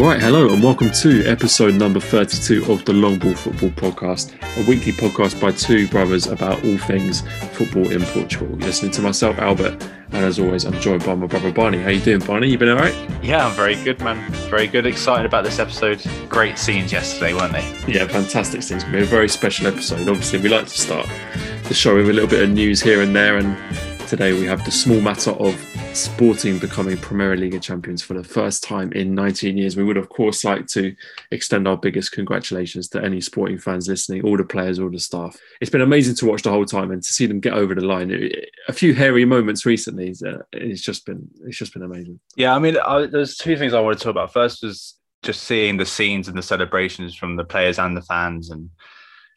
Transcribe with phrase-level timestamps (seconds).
[0.00, 4.32] All right, hello, and welcome to episode number 32 of the Long Ball Football Podcast,
[4.56, 7.20] a weekly podcast by two brothers about all things
[7.52, 8.48] football in Portugal.
[8.48, 9.74] You're listening to myself, Albert,
[10.12, 11.82] and as always, I'm joined by my brother Barney.
[11.82, 12.48] How you doing, Barney?
[12.48, 12.94] You been all right?
[13.22, 14.32] Yeah, I'm very good, man.
[14.48, 14.86] Very good.
[14.86, 16.02] Excited about this episode.
[16.30, 17.68] Great scenes yesterday, weren't they?
[17.86, 18.82] Yeah, fantastic scenes.
[18.82, 20.08] It's been a very special episode.
[20.08, 21.10] Obviously, we like to start
[21.64, 23.54] the show with a little bit of news here and there, and
[24.08, 25.54] today we have the small matter of
[25.92, 29.76] Sporting becoming Premier League champions for the first time in 19 years.
[29.76, 30.94] We would, of course, like to
[31.32, 35.36] extend our biggest congratulations to any sporting fans listening, all the players, all the staff.
[35.60, 37.84] It's been amazing to watch the whole time and to see them get over the
[37.84, 38.30] line.
[38.68, 40.14] A few hairy moments recently.
[40.24, 42.20] Uh, it's just been it's just been amazing.
[42.36, 44.32] Yeah, I mean, I, there's two things I want to talk about.
[44.32, 48.50] First was just seeing the scenes and the celebrations from the players and the fans,
[48.50, 48.70] and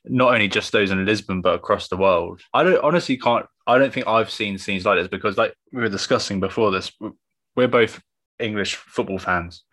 [0.05, 2.41] not only just those in Lisbon but across the world.
[2.53, 5.81] I don't honestly can't I don't think I've seen scenes like this because, like we
[5.81, 6.91] were discussing before this,
[7.55, 8.01] we're both
[8.39, 9.63] English football fans,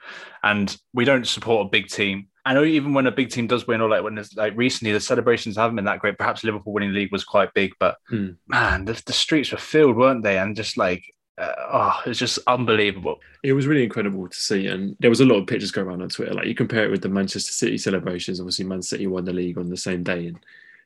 [0.43, 2.29] and we don't support a big team.
[2.47, 5.01] And even when a big team does win, or like when there's like recently, the
[5.01, 6.19] celebrations haven't been that great.
[6.19, 8.31] Perhaps Liverpool winning the league was quite big, but hmm.
[8.47, 10.39] man, the, the, streets were filled, weren't they?
[10.39, 11.05] And just like,
[11.37, 13.21] uh, oh, it's just unbelievable.
[13.43, 16.03] It was really incredible to see, and there was a lot of pictures going around
[16.03, 16.33] on Twitter.
[16.33, 18.41] Like you compare it with the Manchester City celebrations.
[18.41, 20.39] Obviously, Man City won the league on the same day, and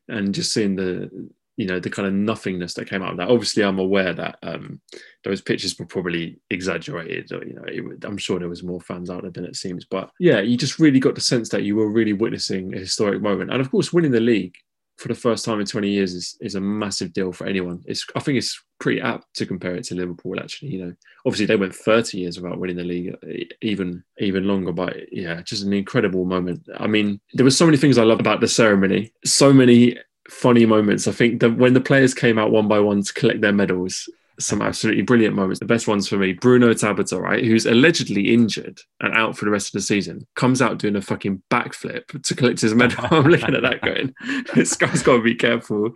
[0.09, 3.29] and just seeing the you know the kind of nothingness that came out of that.
[3.29, 4.81] Obviously, I'm aware that um,
[5.23, 7.33] those pictures were probably exaggerated.
[7.33, 9.85] Or, you know, it, I'm sure there was more fans out there than it seems.
[9.85, 13.23] But yeah, you just really got the sense that you were really witnessing a historic
[13.23, 13.53] moment.
[13.53, 14.57] And of course, winning the league
[14.97, 17.83] for the first time in 20 years is, is a massive deal for anyone.
[17.87, 20.39] It's I think it's pretty apt to compare it to Liverpool.
[20.39, 20.95] Actually, you know,
[21.27, 23.15] obviously they went 30 years without winning the league,
[23.63, 24.73] even even longer.
[24.73, 26.67] But yeah, just an incredible moment.
[26.79, 29.13] I mean, there were so many things I love about the ceremony.
[29.25, 29.99] So many
[30.31, 31.07] funny moments.
[31.07, 34.09] I think that when the players came out one by one to collect their medals,
[34.41, 35.61] some absolutely brilliant moments.
[35.61, 39.51] The best ones for me, Bruno Tabata, right, who's allegedly injured and out for the
[39.51, 43.05] rest of the season, comes out doing a fucking backflip to collect his medal.
[43.11, 44.15] I'm looking at that going,
[44.55, 45.93] this guy's got to be careful.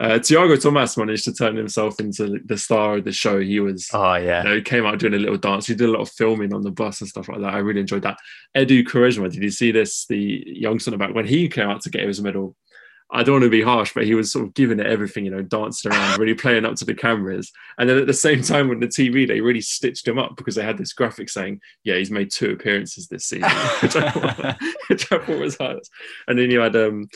[0.00, 3.38] Uh, Tiago Tomas managed to turn himself into the star of the show.
[3.40, 5.66] He was, oh yeah, you know, he came out doing a little dance.
[5.66, 7.54] He did a lot of filming on the bus and stuff like that.
[7.54, 8.18] I really enjoyed that.
[8.56, 10.06] Edu Quaresma, did you see this?
[10.06, 12.56] The young centre back when he came out to get his medal,
[13.14, 15.30] I don't want to be harsh, but he was sort of giving it everything, you
[15.30, 17.52] know, dancing around, really playing up to the cameras.
[17.78, 20.54] And then at the same time, on the TV, they really stitched him up because
[20.54, 23.50] they had this graphic saying, "Yeah, he's made two appearances this season,"
[23.82, 24.56] which, I thought,
[24.88, 25.80] which I thought was hard.
[26.26, 27.06] And then you had um,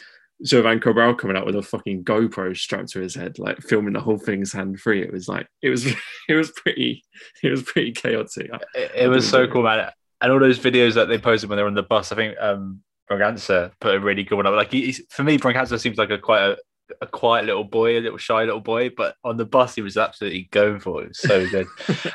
[0.45, 4.01] Jovane Cabral coming out with a fucking GoPro strapped to his head, like filming the
[4.01, 5.03] whole thing's hand free.
[5.03, 5.87] It was like it was,
[6.29, 7.05] it was pretty,
[7.43, 8.51] it was pretty chaotic.
[8.75, 9.91] It, it was so cool, man.
[10.21, 12.37] And all those videos that they posted when they were on the bus, I think
[12.39, 14.55] um, Bragança put a really good one up.
[14.55, 16.57] Like he's, for me, Bragança seems like a quite a,
[17.01, 19.97] a quiet little boy, a little shy little boy, but on the bus he was
[19.97, 21.05] absolutely going for it.
[21.05, 21.67] It was so good.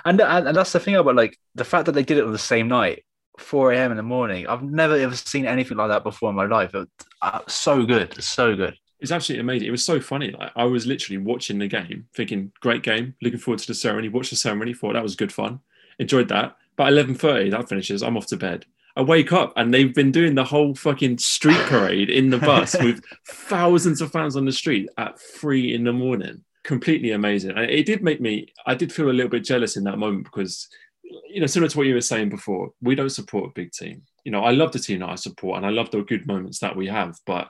[0.06, 2.32] and, and and that's the thing about like the fact that they did it on
[2.32, 3.04] the same night,
[3.40, 3.92] 4 a.m.
[3.92, 4.48] in the morning.
[4.48, 6.74] I've never ever seen anything like that before in my life.
[6.76, 6.88] It,
[7.22, 8.78] uh, so good, so good.
[9.00, 9.68] It's absolutely amazing.
[9.68, 10.32] It was so funny.
[10.32, 13.16] Like I was literally watching the game, thinking, "Great game!
[13.22, 15.60] Looking forward to the ceremony." Watched the ceremony, thought that was good fun.
[16.00, 16.56] Enjoyed that.
[16.76, 18.04] But 11:30, that finishes.
[18.04, 18.66] I'm off to bed.
[18.96, 22.76] I wake up and they've been doing the whole fucking street parade in the bus
[22.82, 26.44] with thousands of fans on the street at three in the morning.
[26.64, 27.52] Completely amazing.
[27.52, 30.26] And it did make me, I did feel a little bit jealous in that moment
[30.26, 30.68] because,
[31.04, 34.04] you know, similar to what you were saying before, we don't support a big team.
[34.24, 36.60] You know, I love the team that I support and I love the good moments
[36.60, 37.50] that we have, but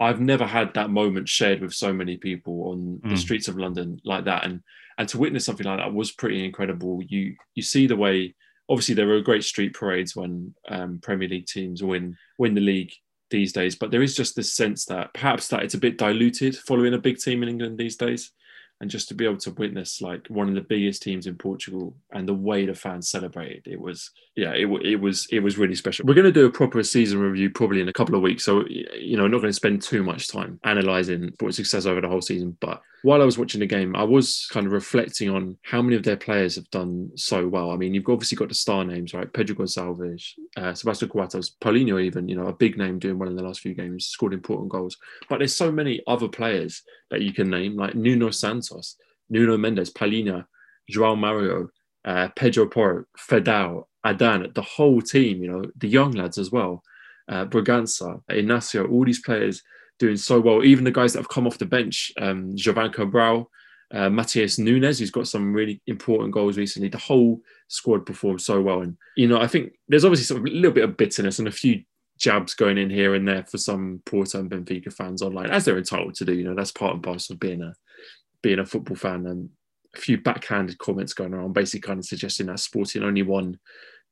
[0.00, 3.10] I've never had that moment shared with so many people on mm.
[3.10, 4.44] the streets of London like that.
[4.44, 4.62] And
[4.96, 7.02] and to witness something like that was pretty incredible.
[7.06, 8.34] You you see the way
[8.68, 12.92] obviously there are great street parades when um, Premier League teams win win the league
[13.30, 16.56] these days, but there is just this sense that perhaps that it's a bit diluted
[16.56, 18.32] following a big team in England these days.
[18.80, 21.96] And just to be able to witness like one of the biggest teams in Portugal
[22.12, 25.74] and the way the fans celebrated it was yeah it, it was it was really
[25.74, 26.06] special.
[26.06, 28.64] We're going to do a proper season review probably in a couple of weeks so
[28.68, 32.22] you know not going to spend too much time analyzing what success over the whole
[32.22, 35.82] season but while I was watching the game I was kind of reflecting on how
[35.82, 37.70] many of their players have done so well.
[37.70, 39.32] I mean you've obviously got the star names right?
[39.32, 43.36] Pedro Gonçalves uh, Sebastian Coates Paulinho even you know a big name doing well in
[43.36, 44.96] the last few games scored important goals.
[45.28, 48.96] But there's so many other players that you can name like Nuno Santos
[49.30, 50.46] Nuno Mendes, Palhinha,
[50.90, 51.68] João Mario,
[52.04, 56.82] uh, Pedro Porro, Feddal, Adan, the whole team, you know, the young lads as well,
[57.28, 59.62] uh, Bragança, Inacio, all these players
[59.98, 60.64] doing so well.
[60.64, 63.50] Even the guys that have come off the bench, um, Jovane Cabral,
[63.92, 66.88] uh, Matheus Nunes, who's got some really important goals recently.
[66.88, 68.82] The whole squad performed so well.
[68.82, 71.52] And, you know, I think there's obviously of a little bit of bitterness and a
[71.52, 71.82] few
[72.18, 75.78] jabs going in here and there for some Porto and Benfica fans online, as they're
[75.78, 76.34] entitled to do.
[76.34, 77.74] You know, that's part and parcel of being a
[78.42, 79.48] being a football fan and
[79.96, 83.58] a few backhanded comments going around, basically kind of suggesting that Sporting only won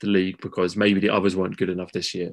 [0.00, 2.32] the league because maybe the others weren't good enough this year.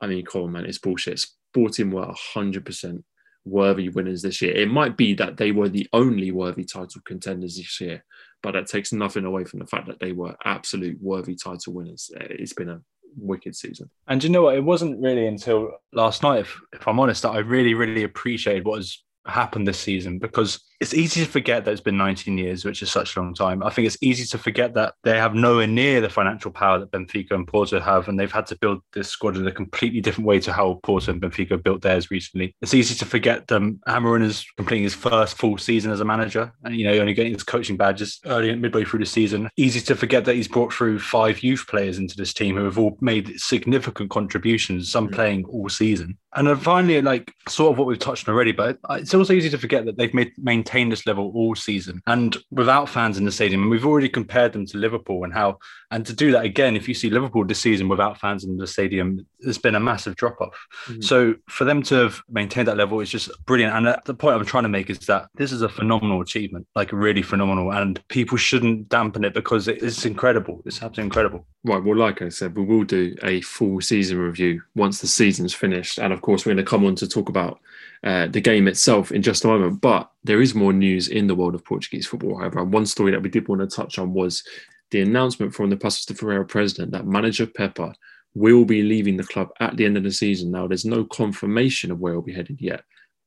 [0.00, 1.24] I mean, come on, man, it's bullshit.
[1.52, 3.02] Sporting were 100%
[3.44, 4.54] worthy winners this year.
[4.54, 8.04] It might be that they were the only worthy title contenders this year,
[8.42, 12.10] but that takes nothing away from the fact that they were absolute worthy title winners.
[12.18, 12.80] Uh, it's been a
[13.16, 13.90] wicked season.
[14.08, 14.56] And you know what?
[14.56, 18.64] It wasn't really until last night, if, if I'm honest, that I really, really appreciated
[18.64, 22.64] what has happened this season because it's easy to forget that it's been 19 years,
[22.64, 23.62] which is such a long time.
[23.62, 26.90] I think it's easy to forget that they have nowhere near the financial power that
[26.90, 30.26] Benfica and Porto have, and they've had to build this squad in a completely different
[30.26, 32.56] way to how Porto and Benfica built theirs recently.
[32.60, 33.78] It's easy to forget them.
[33.86, 37.32] Amorim is completing his first full season as a manager, and you know, only getting
[37.32, 39.48] his coaching badges early and midway through the season.
[39.56, 42.78] Easy to forget that he's brought through five youth players into this team who have
[42.78, 45.14] all made significant contributions, some mm-hmm.
[45.14, 46.18] playing all season.
[46.34, 49.50] And then finally, like sort of what we've touched on already, but it's also easy
[49.50, 53.32] to forget that they've made, maintained this level all season and without fans in the
[53.32, 53.62] stadium.
[53.62, 55.58] And we've already compared them to Liverpool and how,
[55.90, 58.66] and to do that again, if you see Liverpool this season without fans in the
[58.66, 60.66] stadium, there's been a massive drop off.
[60.86, 61.02] Mm-hmm.
[61.02, 63.74] So for them to have maintained that level is just brilliant.
[63.74, 66.92] And the point I'm trying to make is that this is a phenomenal achievement, like
[66.92, 67.72] really phenomenal.
[67.72, 70.62] And people shouldn't dampen it because it's incredible.
[70.64, 71.46] It's absolutely incredible.
[71.64, 71.82] Right.
[71.82, 75.98] Well, like I said, we will do a full season review once the season's finished.
[75.98, 77.60] And of course, we're going to come on to talk about
[78.04, 79.80] uh, the game itself in just a moment.
[79.80, 82.38] But there is more news in the world of Portuguese football.
[82.38, 84.42] However, one story that we did want to touch on was
[84.90, 87.94] the announcement from the Paços de Ferreira president that manager Pepa
[88.34, 90.50] will be leaving the club at the end of the season.
[90.50, 92.82] Now, there's no confirmation of where he'll be headed yet,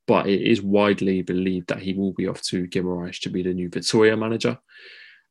[0.07, 3.53] but it is widely believed that he will be off to Guimarães to be the
[3.53, 4.57] new Vitória manager.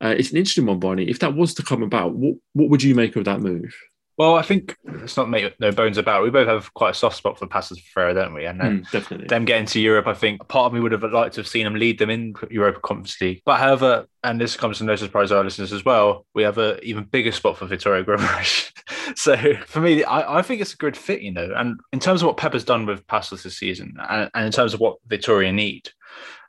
[0.02, 1.08] Uh, it's an interesting one, Barney.
[1.08, 3.75] If that was to come about, what, what would you make of that move?
[4.16, 6.20] Well, I think it's not make no bones about.
[6.20, 6.25] It.
[6.25, 8.46] We both have quite a soft spot for Paços Ferreira, don't we?
[8.46, 11.02] And then mm, definitely them getting to Europe, I think part of me would have
[11.02, 13.43] liked to have seen them lead them in Europa Conference League.
[13.44, 16.58] But however, and this comes to no surprise to our listeners as well, we have
[16.58, 19.16] an even bigger spot for Vitória Guimarães.
[19.16, 21.52] so for me, I, I, think it's a good fit, you know.
[21.56, 24.52] And in terms of what Pep has done with Paços this season, and, and in
[24.52, 25.90] terms of what Vitória need,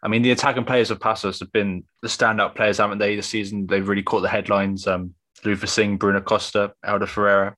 [0.03, 3.27] I mean, the attacking players of Paços have been the standout players, haven't they, this
[3.27, 3.65] season?
[3.65, 4.85] They've really caught the headlines.
[4.85, 5.15] Um,
[5.45, 7.55] Luther Singh, Bruno Costa, Helder Ferreira.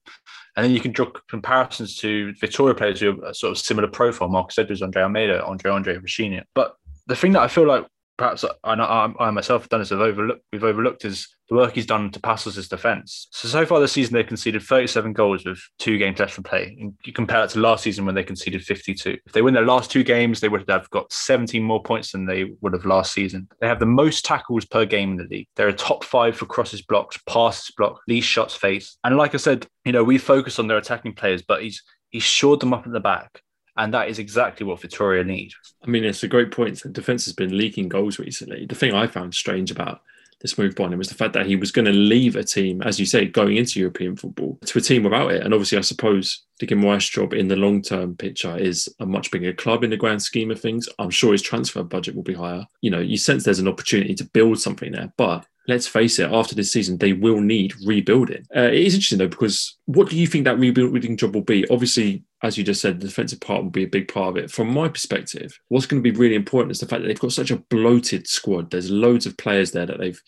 [0.56, 4.28] And then you can draw comparisons to Vitória players who are sort of similar profile,
[4.28, 6.42] Marcus Edwards, Andre Almeida, Andre Andre Rochinha.
[6.54, 6.74] But
[7.06, 7.86] the thing that I feel like
[8.18, 11.74] perhaps I, I, I myself have done this, I've overlooked, we've overlooked is the work
[11.74, 13.28] he's done to Paços' defence.
[13.30, 16.76] So, so far this season, they've conceded 37 goals with two games left to play.
[16.78, 19.16] And you compare that to last season when they conceded 52.
[19.24, 22.26] If they win their last two games, they would have got 17 more points than
[22.26, 23.48] they would have last season.
[23.60, 25.48] They have the most tackles per game in the league.
[25.56, 28.98] They're a top five for crosses blocked, passes blocked, least shots faced.
[29.04, 32.24] And like I said, you know, we focus on their attacking players, but he's he's
[32.24, 33.42] shored them up at the back.
[33.78, 35.52] And that is exactly what Vitória need.
[35.82, 36.82] I mean, it's a great point.
[36.82, 38.66] The defence has been leaking goals recently.
[38.66, 40.02] The thing I found strange about
[40.40, 42.82] this move by him was the fact that he was going to leave a team,
[42.82, 45.42] as you say, going into European football to a team without it.
[45.44, 49.30] And obviously, I suppose the Guimarães job in the long term picture is a much
[49.30, 50.88] bigger club in the grand scheme of things.
[50.98, 52.66] I'm sure his transfer budget will be higher.
[52.80, 56.32] You know, you sense there's an opportunity to build something there, but let's face it,
[56.32, 58.46] after this season, they will need rebuilding.
[58.56, 61.68] Uh, it is interesting though, because what do you think that rebuilding job will be?
[61.68, 64.50] Obviously, as you just said, the defensive part will be a big part of it.
[64.50, 67.32] From my perspective, what's going to be really important is the fact that they've got
[67.32, 68.70] such a bloated squad.
[68.70, 70.20] There's loads of players there that they've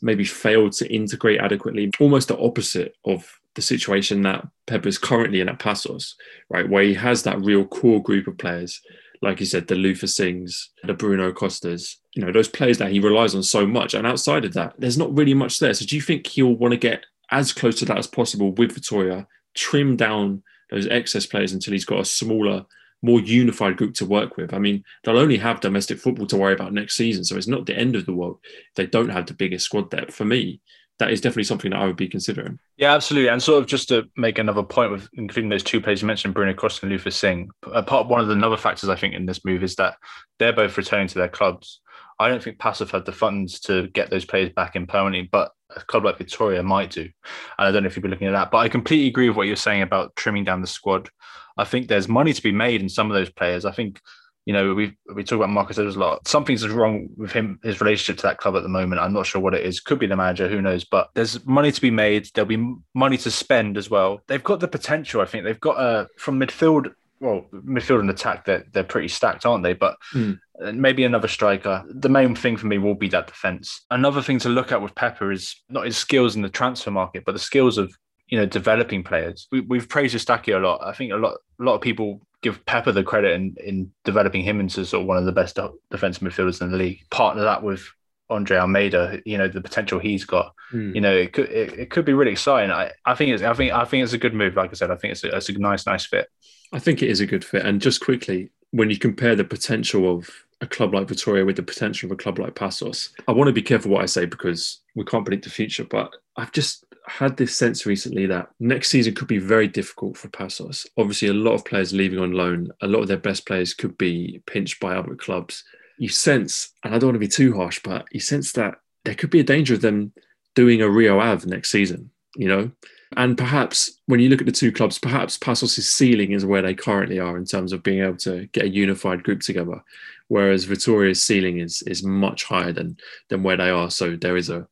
[0.00, 5.40] maybe failed to integrate adequately, almost the opposite of the situation that Pep is currently
[5.40, 6.14] in at Paços,
[6.50, 6.68] right?
[6.68, 8.80] Where he has that real core group of players
[9.24, 13.00] like you said, the Luther Singhs, the Bruno Costas, you know, those players that he
[13.00, 13.94] relies on so much.
[13.94, 15.74] And outside of that, there's not really much there.
[15.74, 18.74] So do you think he'll want to get as close to that as possible with
[18.74, 22.64] Vitória, trim down those excess players until he's got a smaller,
[23.02, 24.54] more unified group to work with?
[24.54, 27.24] I mean, they'll only have domestic football to worry about next season.
[27.24, 28.38] So it's not the end of the world.
[28.76, 30.06] They don't have the biggest squad there.
[30.08, 30.60] For me,
[31.00, 32.60] that is definitely something that I would be considering.
[32.76, 33.28] Yeah, absolutely.
[33.28, 36.34] And sort of just to make another point with including those two players you mentioned,
[36.34, 37.50] Bruno Costa and Luther Singh,
[37.86, 39.96] part one of the other factors I think in this move is that
[40.38, 41.80] they're both returning to their clubs.
[42.18, 45.52] I don't think Paços had the funds to get those players back in permanently, but
[45.74, 47.02] a club like Vitória might do.
[47.02, 47.12] And
[47.58, 49.46] I don't know if you'd be looking at that, but I completely agree with what
[49.46, 51.08] you're saying about trimming down the squad.
[51.56, 53.64] I think there's money to be made in some of those players.
[53.64, 54.00] I think
[54.46, 56.28] you know, we we talk about Marcus Edwards a lot.
[56.28, 59.00] Something's wrong with him, his relationship to that club at the moment.
[59.00, 59.80] I'm not sure what it is.
[59.80, 60.84] Could be the manager, who knows?
[60.84, 62.28] But there's money to be made.
[62.34, 64.20] There'll be money to spend as well.
[64.26, 65.22] They've got the potential.
[65.22, 66.92] I think they've got a from midfield.
[67.24, 69.72] Well, midfield and attack, they're they're pretty stacked, aren't they?
[69.72, 70.38] But mm.
[70.74, 71.82] maybe another striker.
[71.88, 73.86] The main thing for me will be that defense.
[73.90, 77.24] Another thing to look at with Pepa is not his skills in the transfer market,
[77.24, 77.96] but the skills of
[78.28, 79.48] you know developing players.
[79.50, 80.80] We, have praised Eustáquio a lot.
[80.84, 84.42] I think a lot a lot of people give Pepa the credit in, in developing
[84.42, 85.58] him into sort of one of the best
[85.90, 87.00] defensive midfielders in the league.
[87.10, 87.88] Partner that with
[88.28, 90.94] Andre Almeida, you know, the potential he's got, Mm.
[90.94, 92.70] you know, it could it, it could be really exciting.
[92.70, 94.56] I, I think it's I think I think it's a good move.
[94.56, 96.28] Like I said, I think it's a, it's a nice nice fit.
[96.74, 97.64] I think it is a good fit.
[97.64, 100.28] And just quickly, when you compare the potential of
[100.60, 103.52] a club like Vitória with the potential of a club like Paços, I want to
[103.52, 105.84] be careful what I say because we can't predict the future.
[105.84, 110.28] But I've just had this sense recently that next season could be very difficult for
[110.28, 110.84] Paços.
[110.98, 113.96] Obviously, a lot of players leaving on loan, a lot of their best players could
[113.96, 115.62] be pinched by other clubs.
[115.98, 119.14] You sense, and I don't want to be too harsh, but you sense that there
[119.14, 120.12] could be a danger of them
[120.56, 122.72] doing a Rio Ave next season, you know?
[123.16, 126.74] And perhaps when you look at the two clubs, perhaps Paços' ceiling is where they
[126.74, 129.82] currently are in terms of being able to get a unified group together,
[130.28, 132.96] whereas Vitória's ceiling is is much higher than
[133.28, 133.90] than where they are.
[133.90, 134.66] So there is a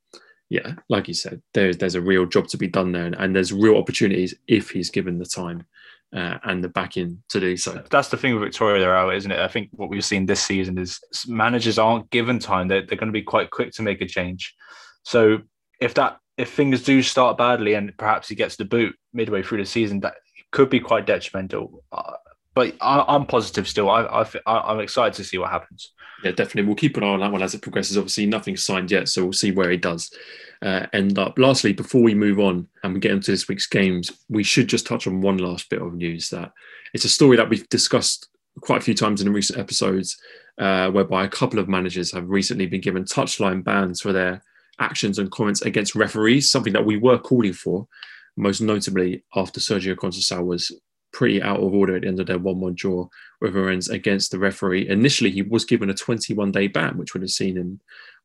[0.48, 3.34] yeah, like you said, there's there's a real job to be done there, and, and
[3.34, 5.64] there's real opportunities if he's given the time
[6.14, 7.82] uh, and the backing to do so.
[7.90, 9.38] That's the thing with Vitória, they're out, isn't it?
[9.38, 13.08] I think what we've seen this season is managers aren't given time; they're, they're going
[13.08, 14.54] to be quite quick to make a change.
[15.04, 15.38] So
[15.80, 19.58] if that if things do start badly and perhaps he gets the boot midway through
[19.58, 20.14] the season, that
[20.50, 21.82] could be quite detrimental.
[21.92, 22.14] Uh,
[22.54, 23.90] but I, am positive still.
[23.90, 24.02] I,
[24.46, 25.92] I, am excited to see what happens.
[26.22, 26.64] Yeah, definitely.
[26.64, 27.96] We'll keep an eye on that one as it progresses.
[27.96, 30.14] Obviously, nothing's signed yet, so we'll see where he does
[30.62, 31.38] uh, end up.
[31.38, 34.86] Lastly, before we move on and we get into this week's games, we should just
[34.86, 36.52] touch on one last bit of news that
[36.94, 38.28] it's a story that we've discussed
[38.60, 40.18] quite a few times in recent episodes,
[40.58, 44.42] uh, whereby a couple of managers have recently been given touchline bans for their
[44.82, 47.86] actions and comments against referees, something that we were calling for,
[48.36, 50.72] most notably after Sergio Conceição was
[51.12, 53.06] pretty out of order at the end of their 1 1 draw
[53.40, 54.88] with Rennes against the referee.
[54.88, 57.80] Initially, he was given a 21 day ban, which would have seen him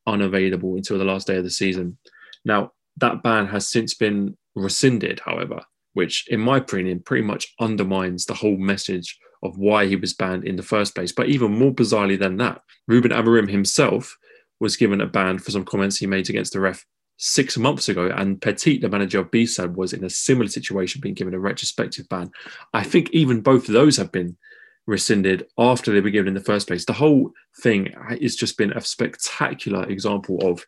[0.06, 1.98] unavailable until the last day of the season.
[2.46, 5.62] Now, that ban has since been rescinded, however,
[5.94, 10.46] which, in my opinion, pretty much undermines the whole message of why he was banned
[10.46, 11.12] in the first place.
[11.12, 14.18] But even more bizarrely than that, Ruben Amorim himself
[14.60, 16.86] was given a ban for some comments he made against the ref
[17.18, 21.16] six months ago, and Petit, the manager of BSAD, was in a similar situation, being
[21.16, 22.32] given a retrospective ban.
[22.74, 24.38] I think even both of those have been
[24.86, 26.86] rescinded after they were given in the first place.
[26.86, 30.66] The whole thing has just been a spectacular example of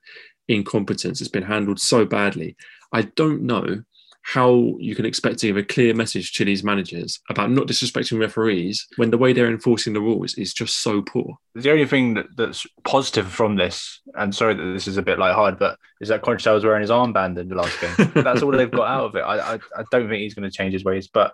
[0.48, 1.22] incompetence.
[1.22, 2.56] It's been handled so badly.
[2.92, 3.84] I don't know
[4.22, 8.20] how you can expect to give a clear message to these managers about not disrespecting
[8.20, 11.36] referees when the way they're enforcing the rules is just so poor.
[11.56, 15.20] The only thing that, that's positive from this, and sorry that this is a bit
[15.20, 18.12] like hard, but is that Conceição was wearing his armband in the last game.
[18.24, 19.22] that's all they've got out of it.
[19.22, 21.08] I, I, I don't think he's going to change his ways.
[21.08, 21.34] But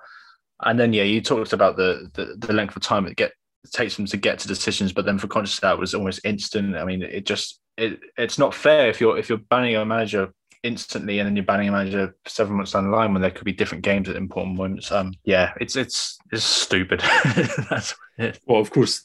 [0.62, 3.72] and then yeah, you talked about the the, the length of time it get it
[3.72, 6.78] takes them to get to decisions, but then for Conceição it was almost instant.
[6.78, 10.32] I mean, it just it, it's not fair if you're if you're banning a manager
[10.66, 13.46] instantly and then you're banning a manager seven months down the line when there could
[13.46, 14.92] be different games at important moments.
[14.92, 17.02] Um, yeah, it's it's it's stupid.
[17.70, 18.40] That's it.
[18.48, 19.04] Well, of course,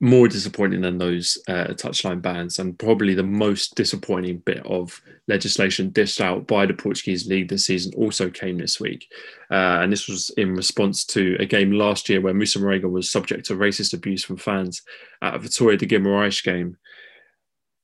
[0.00, 5.90] more disappointing than those uh, touchline bans, and probably the most disappointing bit of legislation
[5.90, 9.06] dished out by the Portuguese league this season also came this week,
[9.50, 13.10] uh, and this was in response to a game last year where Moussa Marega was
[13.10, 14.82] subject to racist abuse from fans
[15.22, 16.76] at a Vitória de Guimarães game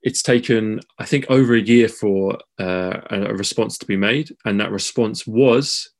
[0.02, 4.34] it's taken, I think, over a year for uh, a response to be made.
[4.44, 5.90] And that response was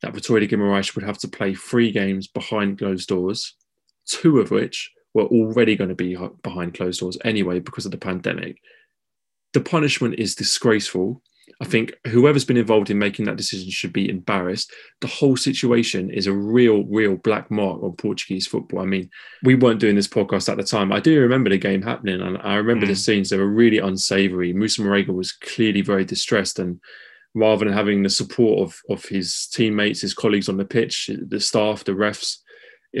[0.00, 3.54] that Vitória de Guimarães would have to play three games behind closed doors,
[4.06, 7.98] two of which were already going to be behind closed doors anyway because of the
[7.98, 8.58] pandemic.
[9.52, 11.22] The punishment is disgraceful.
[11.60, 14.72] I think whoever's been involved in making that decision should be embarrassed.
[15.00, 18.80] The whole situation is a real, real black mark on Portuguese football.
[18.80, 19.08] I mean,
[19.42, 20.92] we weren't doing this podcast at the time.
[20.92, 22.90] I do remember the game happening, and I remember mm.
[22.90, 23.30] the scenes.
[23.30, 24.52] They were really unsavoury.
[24.52, 26.80] Moussa Marega was clearly very distressed, and
[27.34, 31.40] rather than having the support of of his teammates, his colleagues on the pitch, the
[31.40, 32.38] staff, the refs,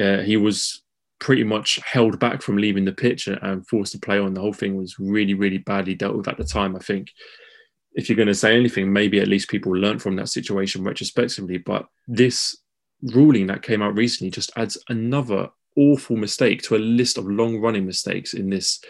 [0.00, 0.82] uh, he was
[1.18, 4.34] pretty much held back from leaving the pitch and forced to play on.
[4.34, 6.76] The whole thing was really, really badly dealt with at the time.
[6.76, 7.08] I think
[7.94, 11.58] if you're going to say anything, maybe at least people learn from that situation retrospectively.
[11.58, 12.56] But this
[13.02, 17.60] ruling that came out recently just adds another awful mistake to a list of long
[17.60, 18.80] running mistakes in this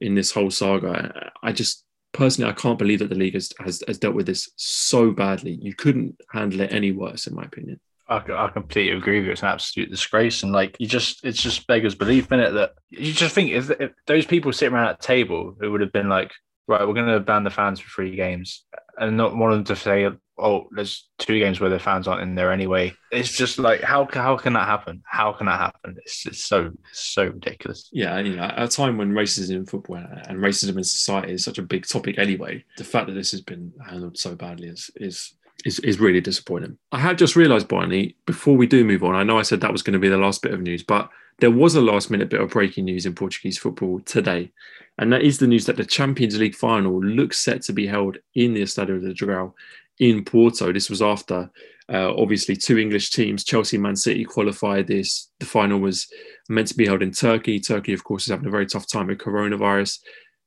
[0.00, 1.30] in this whole saga.
[1.42, 4.50] I just personally I can't believe that the league has, has, has dealt with this
[4.56, 5.58] so badly.
[5.60, 7.80] You couldn't handle it any worse, in my opinion.
[8.08, 9.32] I, I completely agree with you.
[9.32, 12.74] It's an absolute disgrace, and like you just, it's just beggars belief in it that
[12.90, 16.10] you just think if, if those people sitting around that table who would have been
[16.10, 16.30] like,
[16.66, 18.64] right, we're going to ban the fans for three games,
[18.98, 22.22] and not one of them to say, oh, there's two games where the fans aren't
[22.22, 22.92] in there anyway.
[23.12, 25.02] It's just like, how how can that happen?
[25.06, 25.96] How can that happen?
[25.98, 27.88] It's, it's so so ridiculous.
[27.92, 31.44] Yeah, you know, at a time when racism in football and racism in society is
[31.44, 34.90] such a big topic anyway, the fact that this has been handled so badly is
[34.96, 36.76] is is, is really disappointing.
[36.92, 39.72] I have just realised, Barney, before we do move on, I know I said that
[39.72, 41.08] was going to be the last bit of news, but
[41.40, 44.52] there was a last minute bit of breaking news in Portuguese football today,
[44.98, 48.18] and that is the news that the Champions League final looks set to be held
[48.34, 49.52] in the Estadio de Dragão
[49.98, 50.72] in Porto.
[50.72, 51.50] This was after
[51.92, 54.86] uh, obviously two English teams, Chelsea, Man City, qualified.
[54.86, 56.08] This the final was
[56.48, 57.60] meant to be held in Turkey.
[57.60, 60.00] Turkey, of course, is having a very tough time with coronavirus.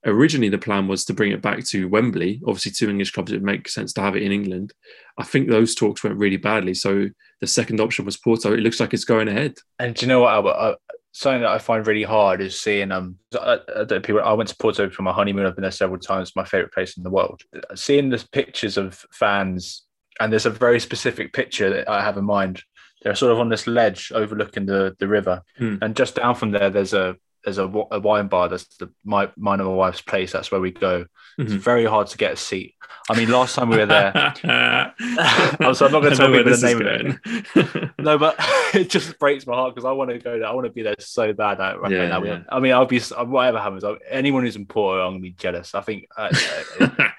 [0.07, 2.41] Originally, the plan was to bring it back to Wembley.
[2.47, 4.73] Obviously, two English clubs, it makes sense to have it in England.
[5.17, 6.73] I think those talks went really badly.
[6.73, 7.09] So
[7.41, 8.53] the second option was Porto.
[8.53, 9.55] It looks like it's going ahead.
[9.79, 10.55] And do you know what, Albert?
[10.57, 10.75] I,
[11.11, 14.21] something that I find really hard is seeing um I, I, people.
[14.21, 15.45] I went to Porto for my honeymoon.
[15.45, 16.35] I've been there several times.
[16.35, 17.41] My favorite place in the world.
[17.75, 19.83] Seeing the pictures of fans,
[20.19, 22.63] and there's a very specific picture that I have in mind.
[23.03, 25.75] They're sort of on this ledge overlooking the the river, Hmm.
[25.81, 28.50] and just down from there, there's a there's a, a wine bar.
[28.50, 30.32] That's the my mine and my wife's place.
[30.34, 31.06] That's where we go.
[31.38, 31.58] It's Mhm.
[31.60, 32.74] very hard to get a seat.
[33.10, 34.12] I mean, last time we were there.
[34.44, 36.88] I'm so I'm not gonna tell people the name of
[37.67, 37.89] it.
[38.00, 38.36] No, but
[38.74, 40.48] it just breaks my heart because I want to go there.
[40.48, 41.60] I want to be there so bad.
[41.60, 42.24] I, right Yeah, now.
[42.24, 42.39] yeah.
[42.50, 43.84] I mean, I'll be whatever happens.
[43.84, 45.75] I, anyone who's in Porto, I'm gonna be jealous.
[45.75, 46.29] I think uh,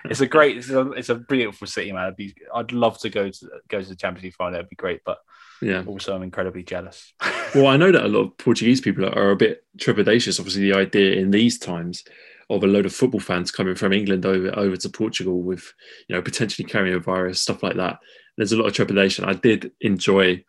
[0.04, 2.04] it's a great, it's a, it's a beautiful city, man.
[2.06, 4.54] I'd be, I'd love to go to go to the Champions League final.
[4.58, 5.18] It'd be great, but
[5.62, 5.84] yeah.
[5.86, 7.12] also I'm incredibly jealous.
[7.54, 10.38] Well, I know that a lot of Portuguese people are a bit trepidatious.
[10.38, 12.04] Obviously, the idea in these times
[12.50, 15.72] of a load of football fans coming from England over over to Portugal with,
[16.08, 18.00] you know, potentially carrying a virus, stuff like that.
[18.36, 19.24] There's a lot of trepidation.
[19.24, 20.44] I did enjoy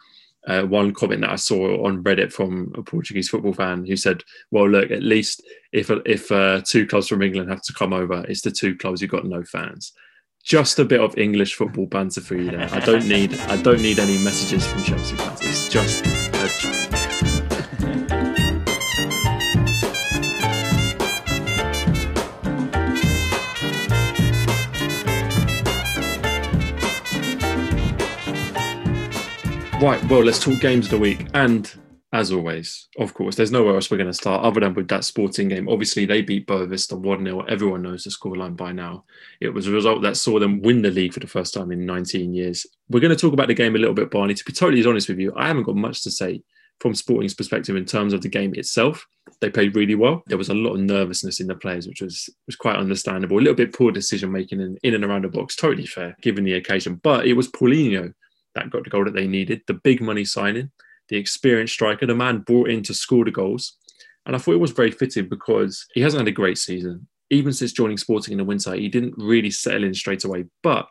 [0.47, 4.23] uh, one comment that I saw on Reddit from a Portuguese football fan who said,
[4.51, 8.25] "Well, look, at least if if uh, two clubs from England have to come over,
[8.27, 9.93] it's the two clubs who got no fans."
[10.43, 12.69] Just a bit of English football banter for you there.
[12.71, 15.41] I don't need I don't need any messages from Chelsea fans.
[15.41, 16.89] It's just a
[29.81, 31.27] Right, well, let's talk games of the week.
[31.33, 31.73] And
[32.11, 35.03] as always, of course, there's nowhere else we're going to start other than with that
[35.03, 35.69] sporting game.
[35.69, 37.41] Obviously, they beat Boavista 1 0.
[37.41, 39.03] Everyone knows the scoreline by now.
[39.39, 41.85] It was a result that saw them win the league for the first time in
[41.85, 42.65] 19 years.
[42.89, 44.33] We're going to talk about the game a little bit, Barney.
[44.33, 46.41] To be totally honest with you, I haven't got much to say
[46.79, 49.05] from Sporting's perspective in terms of the game itself.
[49.39, 50.23] They played really well.
[50.25, 53.37] There was a lot of nervousness in the players, which was was quite understandable.
[53.37, 56.43] A little bit poor decision making in, in and around the box, totally fair given
[56.43, 56.95] the occasion.
[57.03, 58.13] But it was Paulinho
[58.55, 60.71] that got the goal that they needed, the big money signing,
[61.09, 63.77] the experienced striker, the man brought in to score the goals.
[64.25, 67.07] And I thought it was very fitting because he hasn't had a great season.
[67.31, 70.45] Even since joining Sporting in the winter, he didn't really settle in straight away.
[70.63, 70.87] But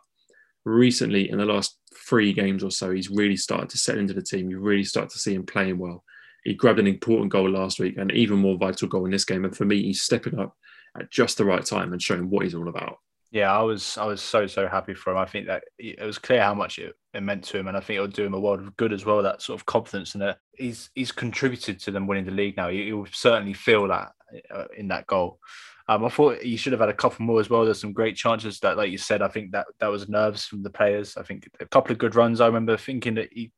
[0.64, 4.22] recently, in the last three games or so, he's really started to settle into the
[4.22, 4.50] team.
[4.50, 6.04] You really start to see him playing well.
[6.44, 9.44] He grabbed an important goal last week, and even more vital goal in this game.
[9.44, 10.56] And for me, he's stepping up
[10.98, 12.98] at just the right time and showing what he's all about.
[13.30, 15.18] Yeah, I was I was so so happy for him.
[15.18, 17.80] I think that it was clear how much it, it meant to him, and I
[17.80, 19.22] think it'll do him a world of good as well.
[19.22, 22.68] That sort of confidence and that he's he's contributed to them winning the league now.
[22.68, 24.12] You, you will certainly feel that
[24.54, 25.40] uh, in that goal.
[25.88, 27.64] Um, I thought he should have had a couple more as well.
[27.64, 30.62] There's some great chances that, like you said, I think that that was nerves from
[30.62, 31.16] the players.
[31.16, 32.40] I think a couple of good runs.
[32.40, 33.52] I remember thinking that he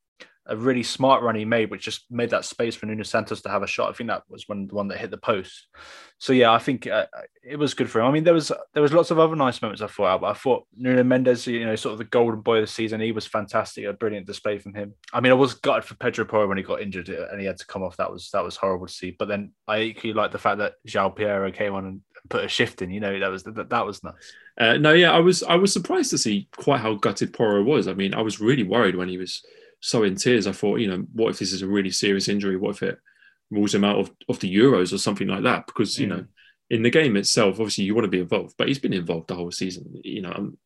[0.50, 3.48] a really smart run he made, which just made that space for Nuno Santos to
[3.48, 3.88] have a shot.
[3.88, 5.68] I think that was one the one that hit the post.
[6.18, 7.06] So yeah, I think uh,
[7.42, 8.06] it was good for him.
[8.06, 10.20] I mean, there was there was lots of other nice moments I thought.
[10.20, 13.00] But I thought Nuno Mendes, you know, sort of the golden boy of the season,
[13.00, 13.84] he was fantastic.
[13.84, 14.94] A brilliant display from him.
[15.12, 17.58] I mean, I was gutted for Pedro Porro when he got injured and he had
[17.58, 17.96] to come off.
[17.98, 19.14] That was that was horrible to see.
[19.16, 22.48] But then I equally like the fact that João Piero came on and put a
[22.48, 22.90] shift in.
[22.90, 24.34] You know, that was that, that was nice.
[24.58, 27.86] Uh, no, yeah, I was I was surprised to see quite how gutted Porro was.
[27.86, 29.44] I mean, I was really worried when he was
[29.80, 30.46] so in tears.
[30.46, 32.56] I thought, you know, what if this is a really serious injury?
[32.56, 32.98] What if it
[33.50, 35.66] rules him out of, of the Euros or something like that?
[35.66, 36.10] Because you Mm.
[36.10, 36.24] know,
[36.70, 39.34] in the game itself, obviously you want to be involved, but he's been involved the
[39.34, 40.00] whole season.
[40.04, 40.58] You know, I'm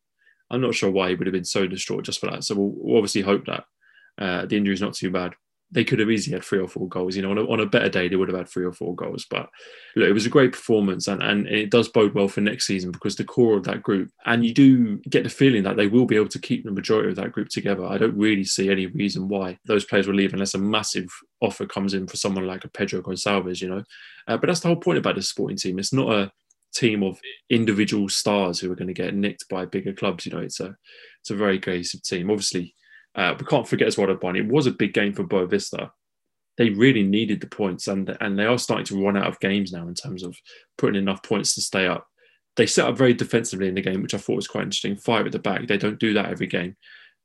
[0.51, 2.45] I'm not sure why he would have been so distraught just for that.
[2.45, 3.65] So we'll, we'll obviously hope that
[4.19, 5.33] uh, the injury is not too bad.
[5.71, 7.17] They could have easily had three or four goals.
[7.17, 8.95] You know, on a, on a better day, they would have had three or four
[8.95, 9.27] goals.
[9.29, 9.49] But
[9.97, 12.93] look, it was a great performance, and, and it does bode well for next season
[12.93, 16.07] because the core of that group, and you do get the feeling that they will
[16.07, 17.85] be able to keep the majority of that group together.
[17.85, 21.09] I don't really see any reason why those players will leave unless a massive
[21.41, 23.83] offer comes in for someone like a Pedro Gonçalves, you know.
[24.29, 25.79] Uh, but that's the whole point about this sporting team.
[25.79, 26.33] It's not a
[26.75, 27.19] team of
[27.51, 30.27] individual stars who are going to get nicked by bigger clubs.
[30.27, 30.77] You know, it's a
[31.21, 32.31] it's a very cohesive team.
[32.31, 32.75] Obviously,
[33.15, 34.41] uh, we can't forget as well, Barney.
[34.41, 35.91] It was a big game for Boavista.
[36.57, 39.73] They really needed the points, and and they are starting to run out of games
[39.73, 40.37] now in terms of
[40.79, 42.07] putting enough points to stay up.
[42.57, 44.97] They set up very defensively in the game, which I thought was quite interesting.
[44.97, 45.67] Five at the back.
[45.67, 46.77] They don't do that every game.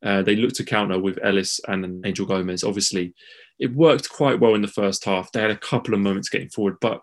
[0.03, 2.63] Uh, they looked to counter with Elis and Angel Gomes.
[2.63, 3.13] Obviously,
[3.59, 5.31] it worked quite well in the first half.
[5.31, 7.01] They had a couple of moments getting forward, but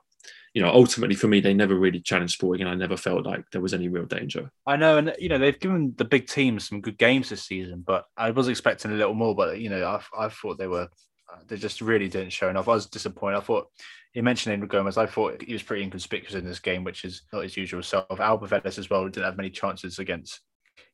[0.57, 3.45] you know, ultimately for me, they never really challenged Sporting, and I never felt like
[3.53, 4.51] there was any real danger.
[4.67, 7.85] I know, and you know they've given the big teams some good games this season,
[7.87, 9.35] but I was expecting a little more.
[9.35, 10.89] But you know, I, I thought they were
[11.31, 12.69] uh, they just really didn't show enough.
[12.69, 13.37] I was disappointed.
[13.37, 13.69] I thought
[14.15, 14.97] you mentioned Angel Gomes.
[14.97, 18.07] I thought he was pretty inconspicuous in this game, which is not his usual self.
[18.09, 20.41] Alberth Elis as well didn't have many chances against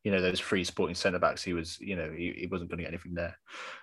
[0.05, 1.43] you know those free sporting centre backs.
[1.43, 3.39] He was you know he, he wasn't going to get anything there.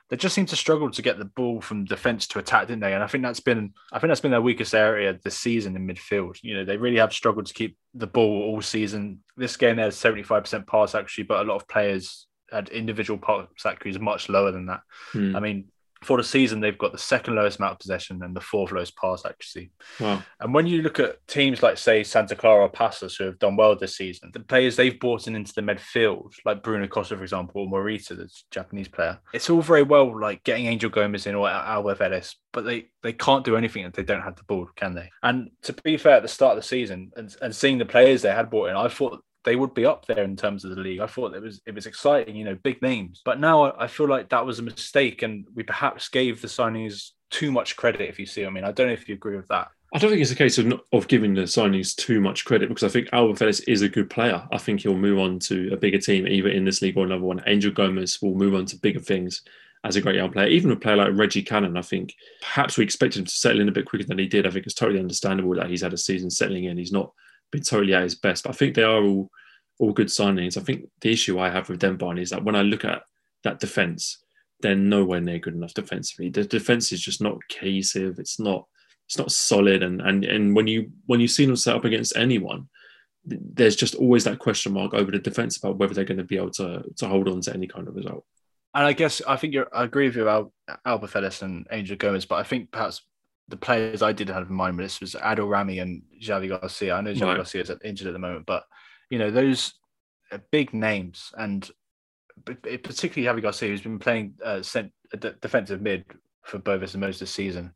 [0.10, 2.94] They just seemed to struggle to get the ball from defence to attack, didn't they?
[2.94, 5.88] And I think that's been I think that's been their weakest area this season in
[5.88, 6.38] midfield.
[6.42, 9.20] You know they really have struggled to keep the ball all season.
[9.38, 12.70] This game they had seventy five percent pass actually, but a lot of players had
[12.70, 14.82] individual pass accuracy much lower than that.
[15.12, 15.36] Hmm.
[15.36, 15.66] I mean,
[16.02, 18.96] for the season, they've got the second lowest amount of possession and the fourth lowest
[18.96, 19.72] pass accuracy.
[20.00, 20.24] Wow.
[20.40, 23.56] And when you look at teams like, say, Santa Clara or Paços, who have done
[23.56, 27.24] well this season, the players they've brought in into the midfield, like Bruno Costa, for
[27.24, 31.36] example, or Morita, the Japanese player, it's all very well like getting Angel Gomes in
[31.36, 34.70] or Alberth Elis, but they, they can't do anything if they don't have the ball,
[34.76, 35.10] can they?
[35.24, 38.22] And to be fair, at the start of the season and, and seeing the players
[38.22, 40.80] they had brought in, I thought they would be up there in terms of the
[40.80, 41.00] league.
[41.00, 43.24] I thought it was it was exciting, you know, big names.
[43.26, 47.14] But now I feel like that was a mistake, and we perhaps gave the signings
[47.32, 48.08] too much credit.
[48.08, 49.70] If you see, I mean, I don't know if you agree with that.
[49.92, 52.84] I don't think it's a case of of giving the signings too much credit because
[52.84, 54.48] I think Alberth Elis is a good player.
[54.52, 57.24] I think he'll move on to a bigger team, either in this league or another
[57.24, 57.42] one.
[57.48, 59.42] Angel Gomes will move on to bigger things
[59.84, 60.48] as a great young player.
[60.48, 63.70] Even a player like Reggie Cannon, I think perhaps we expected him to settle in
[63.70, 64.46] a bit quicker than he did.
[64.46, 66.78] I think it's totally understandable that he's had a season settling in.
[66.78, 67.12] He's not
[67.58, 69.30] totally at his best, but I think they are all
[69.80, 70.58] all good signings.
[70.58, 73.02] I think the issue I have with them, Barney, is that when I look at
[73.44, 74.22] that defense,
[74.60, 76.30] they're nowhere near good enough defensively.
[76.30, 78.20] The defense is just not cohesive.
[78.20, 78.66] It's not
[79.08, 79.82] it's not solid.
[79.82, 82.68] And and and when you when you see them set up against anyone,
[83.26, 86.38] there's just always that question mark over the defense about whether they're going to be
[86.38, 88.26] able to to hold on to any kind of result.
[88.76, 90.52] And I guess I think you're I agree with you about
[90.86, 93.02] Alberth Elis and Angel Gomes, but I think perhaps
[93.50, 96.96] the players I did have in mind with this was Adil Rami and Javi Garcia.
[96.96, 97.38] I know Javi right.
[97.38, 98.64] Garcia is injured at the moment, but
[99.10, 99.74] you know, those
[100.52, 101.70] big names and
[102.46, 104.62] particularly Javi Garcia, who's been playing uh,
[105.42, 106.06] defensive mid
[106.44, 107.74] for Boavista most of the season.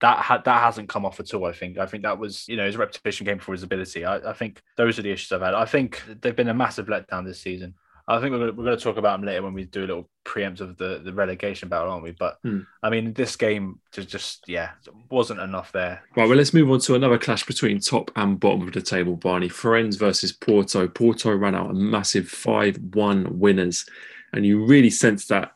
[0.00, 1.44] That ha- that hasn't come off at all.
[1.44, 1.78] I think.
[1.78, 4.04] I think that was you know his reputation came for his ability.
[4.04, 5.54] I, I think those are the issues I've had.
[5.54, 7.74] I think they've been a massive letdown this season.
[8.10, 9.80] I think we're going, to, we're going to talk about them later when we do
[9.80, 12.10] a little preempt of the, the relegation battle, aren't we?
[12.10, 12.60] But hmm.
[12.82, 14.70] I mean, this game just, just yeah
[15.10, 16.02] wasn't enough there.
[16.16, 19.16] Right, well, let's move on to another clash between top and bottom of the table.
[19.16, 20.88] Barney Farense versus Porto.
[20.88, 23.86] Porto ran out a massive five-one winners,
[24.32, 25.52] and you really sense that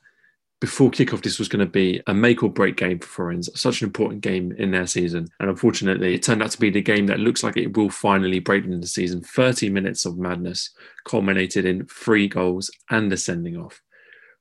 [0.61, 3.83] before kickoff, this was going to be a make or break game for Farense, such
[3.83, 5.27] an important game in their season.
[5.41, 8.39] And unfortunately, it turned out to be the game that looks like it will finally
[8.39, 9.21] break in the season.
[9.21, 10.71] 30 minutes of madness
[11.05, 13.83] culminated in three goals and a sending off,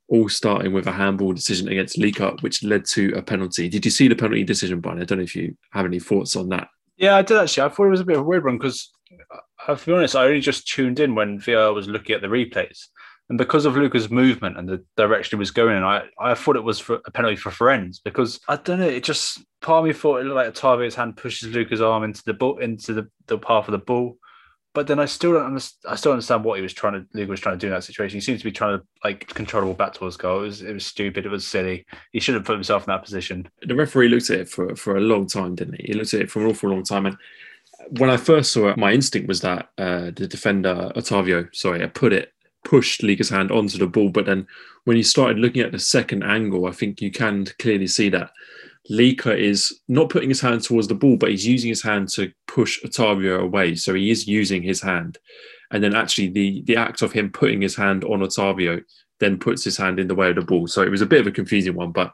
[0.08, 3.67] all starting with a handball decision against Lica, which led to a penalty.
[3.67, 5.02] Did you see the penalty decision, Brian?
[5.02, 6.69] I don't know if you have any thoughts on that.
[6.95, 7.63] Yeah, I did actually.
[7.63, 8.91] I thought it was a bit of a weird one because,
[9.67, 12.28] uh, to be honest, I only just tuned in when VAR was looking at the
[12.28, 12.88] replays.
[13.34, 16.56] And because of Lica's movement and the direction he was going in, I, I thought
[16.56, 19.86] it was for a penalty for Farense because I don't know, it just part of
[19.86, 23.10] me thought it looked like Otavio's hand pushes Lica's arm into the ball into the,
[23.26, 24.19] the path of the ball.
[24.76, 27.28] But then I still don't understand, I still understand what he was trying to Lica
[27.30, 28.17] was trying to do in that situation.
[28.17, 30.41] He seems to be trying to like control the ball back towards goal.
[30.41, 31.88] It was it was stupid, it was silly.
[32.12, 33.50] He should have put himself in that position.
[33.63, 35.88] The referee looked at it for, for a long time, didn't he?
[35.88, 37.17] He looked at it for an awful long time and
[37.98, 41.88] when I first saw it, my instinct was that uh, the defender Otavio, sorry, I
[41.88, 42.32] put it
[42.63, 44.10] pushed Lica's hand onto the ball.
[44.10, 44.47] But then
[44.86, 48.32] when you started looking at the second angle, I think you can clearly see that
[48.91, 52.32] Lica is not putting his hand towards the ball, but he's using his hand to
[52.47, 53.76] push Otavio away.
[53.76, 55.17] So he is using his hand.
[55.71, 58.84] And then actually the, the act of him putting his hand on Otavio
[59.19, 60.67] then puts his hand in the way of the ball.
[60.67, 62.12] So it was a bit of a confusing one, but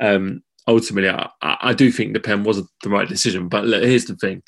[0.00, 3.48] um, ultimately I, I do think the pen wasn't the right decision.
[3.48, 4.42] But look, here's the thing.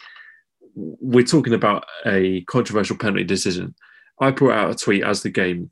[0.74, 3.74] We're talking about a controversial penalty decision
[4.20, 5.70] I put out a tweet as the game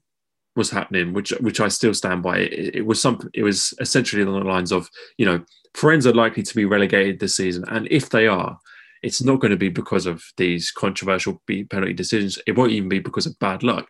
[0.57, 2.39] was happening, which which I still stand by.
[2.39, 3.31] It, it was something.
[3.35, 7.21] It was essentially along the lines of, you know, Farense are likely to be relegated
[7.21, 8.59] this season, and if they are,
[9.03, 12.39] it's not going to be because of these controversial penalty decisions.
[12.47, 13.89] It won't even be because of bad luck.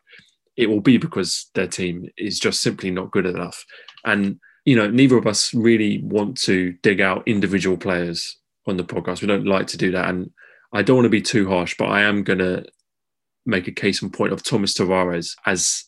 [0.57, 3.65] It will be because their team is just simply not good enough.
[4.05, 8.85] And you know, neither of us really want to dig out individual players on the
[8.85, 9.23] podcast.
[9.23, 10.31] We don't like to do that, and
[10.73, 12.67] I don't want to be too harsh, but I am going to
[13.49, 15.85] make a case in point of Thomas Tavares as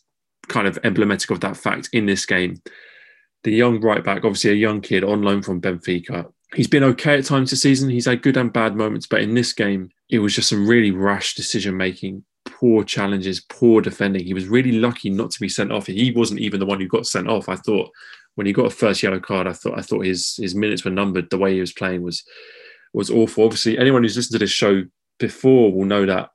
[0.47, 2.61] kind of emblematic of that fact in this game.
[3.43, 6.31] The young right back, obviously a young kid on loan from Benfica.
[6.53, 7.89] He's been okay at times this season.
[7.89, 10.91] He's had good and bad moments, but in this game, it was just some really
[10.91, 14.25] rash decision making, poor challenges, poor defending.
[14.25, 15.87] He was really lucky not to be sent off.
[15.87, 17.47] He wasn't even the one who got sent off.
[17.47, 17.89] I thought
[18.35, 20.91] when he got a first yellow card, I thought I thought his his minutes were
[20.91, 21.29] numbered.
[21.29, 22.23] The way he was playing was
[22.93, 23.45] was awful.
[23.45, 24.83] Obviously, anyone who's listened to this show
[25.19, 26.29] before will know that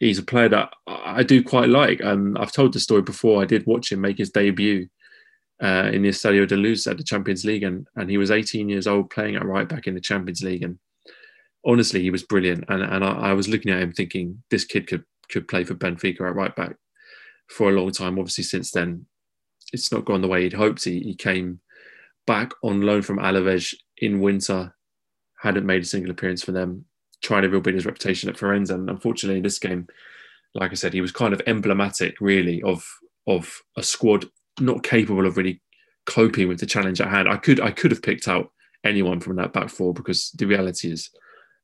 [0.00, 2.02] he's a player that I do quite like.
[2.04, 3.42] Um, I've told the story before.
[3.42, 4.88] I did watch him make his debut
[5.62, 8.68] uh, in the Estadio de Luz at the Champions League, and, and he was 18
[8.68, 10.62] years old playing at right back in the Champions League.
[10.62, 10.78] And
[11.64, 12.64] honestly, he was brilliant.
[12.68, 15.74] And, and I, I was looking at him thinking this kid could could play for
[15.74, 16.76] Benfica at right back
[17.48, 18.18] for a long time.
[18.18, 19.06] Obviously, since then,
[19.72, 20.84] it's not gone the way he'd hoped.
[20.84, 21.60] He, he came
[22.26, 24.74] back on loan from Alaves in winter,
[25.40, 26.86] hadn't made a single appearance for them,
[27.22, 28.70] trying to rebuild his reputation at Farense.
[28.70, 29.86] And unfortunately, in this game,
[30.54, 32.84] like I said, he was kind of emblematic, really, of
[33.26, 34.26] of a squad
[34.58, 35.60] not capable of really
[36.06, 37.28] coping with the challenge at hand.
[37.28, 38.50] I could I could have picked out
[38.84, 41.10] anyone from that back four because the reality is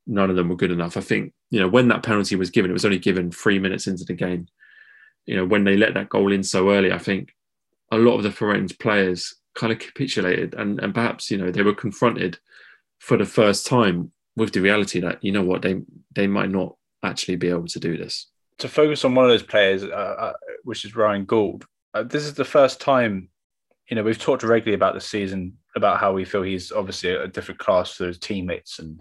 [0.07, 0.97] none of them were good enough.
[0.97, 3.87] I think you know when that penalty was given, it was only given three minutes
[3.87, 4.47] into the game.
[5.27, 7.35] You know when they let that goal in so early, I think
[7.91, 11.63] a lot of the Farense players kind of capitulated and and perhaps you know they
[11.63, 12.39] were confronted
[12.99, 15.83] for the first time with the reality that you know what they
[16.15, 18.31] they might not actually be able to do this.
[18.59, 22.25] To focus on one of those players, uh, uh, which is Ryan Gauld, uh, this
[22.25, 23.29] is the first time.
[23.89, 27.27] You know, we've talked regularly about the season about how we feel he's obviously a
[27.27, 29.01] different class to his teammates and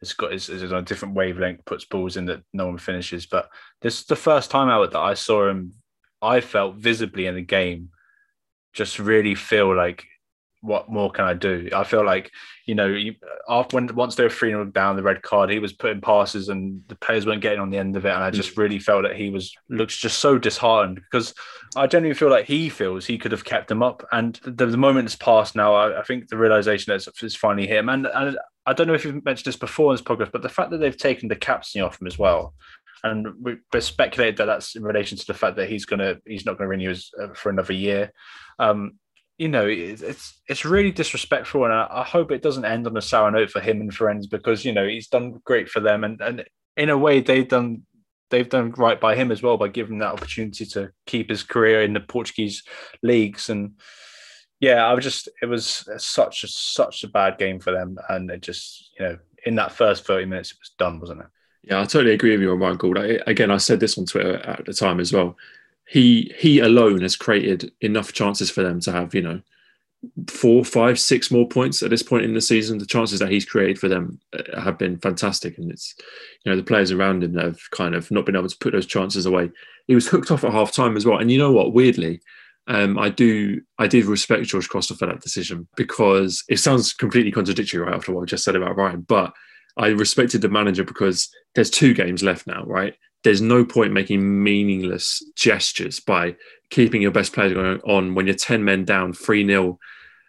[0.00, 3.26] it's got is, is on a different wavelength, puts balls in that no one finishes.
[3.26, 3.48] But
[3.80, 5.74] this is the first time out that I saw him.
[6.20, 7.90] I felt visibly in the game,
[8.72, 10.04] just really feel like
[10.66, 11.68] what more can I do?
[11.74, 12.30] I feel like
[12.66, 13.14] you know, you,
[13.48, 16.48] after when once they were three 0 down, the red card, he was putting passes
[16.48, 18.58] and the players weren't getting on the end of it, and I just mm.
[18.58, 21.32] really felt that he was looks just so disheartened because
[21.76, 24.76] I genuinely feel like he feels he could have kept them up, and the, the
[24.76, 25.74] moment has passed now.
[25.74, 29.04] I, I think the realization is, is finally him, and, and I don't know if
[29.04, 31.80] you've mentioned this before in this podcast, but the fact that they've taken the captaincy
[31.80, 32.52] off him as well,
[33.04, 36.58] and we speculated that that's in relation to the fact that he's gonna he's not
[36.58, 38.10] going to renew his, uh, for another year.
[38.58, 38.98] Um,
[39.38, 43.02] you know, it's it's really disrespectful, and I, I, hope it doesn't end on a
[43.02, 46.20] sour note for him and Farense because you know he's done great for them, and
[46.20, 46.44] and
[46.76, 47.82] in a way they've done
[48.30, 51.82] they've done right by him as well by giving that opportunity to keep his career
[51.82, 52.62] in the Portuguese
[53.02, 53.72] leagues, and
[54.58, 58.30] yeah, I was just it was such a such a bad game for them, and
[58.30, 61.26] it just you know in that first thirty minutes it was done, wasn't it?
[61.62, 62.96] Yeah, I totally agree with you on Gauld.
[62.96, 65.36] I, again, I said this on Twitter at the time as well
[65.88, 69.40] he he alone has created enough chances for them to have you know
[70.28, 72.78] four, five, six more points at this point in the season.
[72.78, 75.94] The chances that he's created for them uh, have been fantastic, and it's
[76.44, 78.72] you know the players around him that have kind of not been able to put
[78.72, 79.50] those chances away.
[79.86, 81.72] He was hooked off at half time as well, and you know what?
[81.72, 82.20] Weirdly,
[82.66, 87.32] um, I do I did respect Jorge Costa for that decision because it sounds completely
[87.32, 89.32] contradictory right after what I just said about Ryan, but
[89.76, 92.94] I respected the manager because there's two games left now, right?
[93.26, 96.36] There's no point making meaningless gestures by
[96.70, 99.80] keeping your best players going on when you're 10 men down, 3 0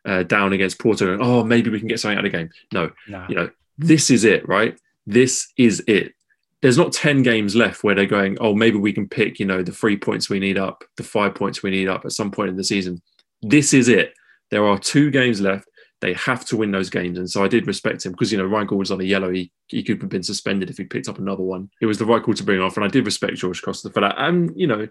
[0.05, 1.13] uh, down against Porto.
[1.13, 2.49] And, oh, maybe we can get something out of the game.
[2.73, 2.91] No,
[3.29, 4.79] you know, this is it, right?
[5.05, 6.15] This is it.
[6.63, 9.61] There's not 10 games left where they're going, oh, maybe we can pick, you know,
[9.61, 12.49] the three points we need up, the five points we need up at some point
[12.49, 12.99] in the season.
[13.43, 14.15] This is it.
[14.49, 15.67] There are two games left.
[15.99, 17.17] They have to win those games.
[17.17, 19.31] And so I did respect him because, you know, Ryan Gauld was on a yellow.
[19.31, 21.69] He, he could have been suspended if he picked up another one.
[21.81, 22.77] It was the right call to bring off.
[22.77, 24.15] And I did respect Jorge Costa for that.
[24.17, 24.87] And, you know,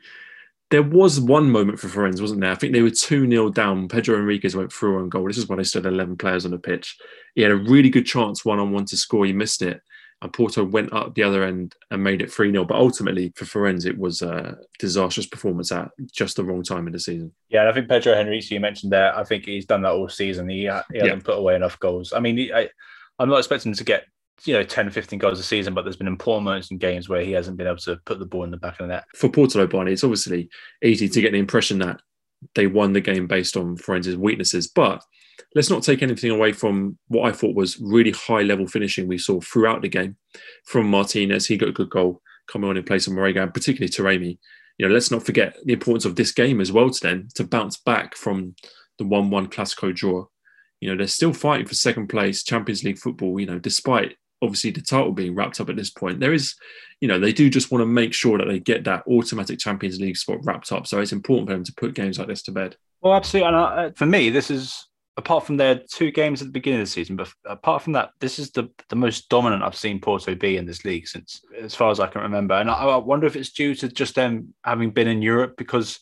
[0.71, 2.51] there was one moment for Farense, wasn't there?
[2.51, 3.87] I think they were 2 0 down.
[3.87, 5.29] Pedro Enriquez went through on goal.
[5.29, 6.97] This is when they stood 11 players on the pitch.
[7.37, 9.25] He had a really good chance one on one to score.
[9.27, 9.81] He missed it
[10.23, 12.65] and Porto went up the other end and made it 3 0.
[12.65, 16.93] But ultimately, for Farense, it was a disastrous performance at just the wrong time in
[16.93, 17.33] the season.
[17.49, 20.09] Yeah, and I think Pedro Henrique, you mentioned there, I think he's done that all
[20.09, 20.49] season.
[20.49, 21.17] He, he hasn't yeah.
[21.17, 22.13] put away enough goals.
[22.15, 22.69] I mean, I,
[23.19, 24.05] I'm not expecting him to get
[24.45, 27.23] you know 10 15 goals a season but there's been important moments in games where
[27.23, 29.31] he hasn't been able to put the ball in the back of the net for
[29.31, 30.51] Porto Barney it's obviously
[30.85, 32.03] easy to get the impression that
[32.55, 35.03] they won the game based on Farense's weaknesses but
[35.55, 39.19] let's not take anything away from what I thought was really high level finishing we
[39.19, 40.17] saw throughout the game
[40.65, 41.47] from Martinez.
[41.47, 44.39] He got a good goal coming on in place of Marega, and particularly Taremi.
[44.79, 47.45] You know, let's not forget the importance of this game as well to them to
[47.45, 48.55] bounce back from
[48.99, 50.27] the 1 1 Clasico draw.
[50.81, 54.71] You know, they're still fighting for second place Champions League football, you know, despite obviously
[54.71, 56.21] the title being wrapped up at this point.
[56.21, 56.55] There is,
[57.01, 59.99] you know, they do just want to make sure that they get that automatic Champions
[59.99, 60.87] League spot wrapped up.
[60.87, 62.77] So it's important for them to put games like this to bed.
[63.01, 63.49] Well, absolutely.
[63.49, 64.86] And uh, for me, this is
[65.17, 68.11] apart from their two games at the beginning of the season, but apart from that,
[68.21, 71.75] this is the, the most dominant I've seen Porto be in this league since as
[71.75, 72.55] far as I can remember.
[72.55, 76.01] And I, I wonder if it's due to just them having been in Europe because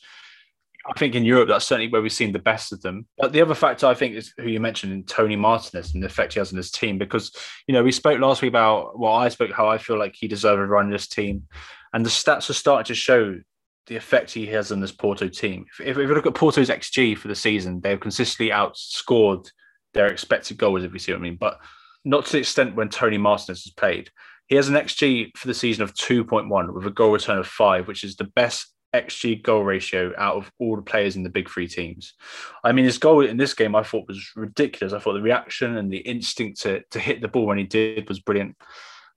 [0.86, 3.06] I think in Europe that's certainly where we've seen the best of them.
[3.16, 6.34] But the other factor I think is who you mentioned, Tony Martinez, and the effect
[6.34, 6.98] he has on his team.
[6.98, 7.32] Because
[7.66, 10.28] you know we spoke last week about well, I spoke how I feel like he
[10.28, 11.44] deserved a run in this team,
[11.92, 13.38] and the stats are starting to show
[13.86, 15.66] the effect he has on this Porto team.
[15.78, 19.50] If, if, you look at Porto's XG for the season, they've consistently outscored
[19.92, 21.58] their expected goals, if you see what I mean, but
[22.04, 24.10] not to the extent when Tony Martinez has played.
[24.48, 27.88] He has an XG for the season of 2.1 with a goal return of five,
[27.88, 31.50] which is the best XG goal ratio out of all the players in the big
[31.50, 32.14] three teams.
[32.62, 34.92] I mean, his goal in this game I thought was ridiculous.
[34.92, 38.08] I thought the reaction and the instinct to, to hit the ball when he did
[38.08, 38.56] was brilliant.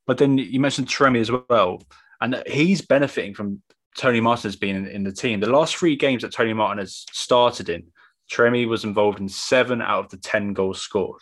[0.07, 1.83] But then you mentioned Taremi as well,
[2.21, 3.61] and he's benefiting from
[3.97, 5.39] Toni Martinez being in, in the team.
[5.39, 7.83] The last three games that Tony Martin has started in,
[8.31, 11.21] Taremi was involved in seven out of the 10 goals scored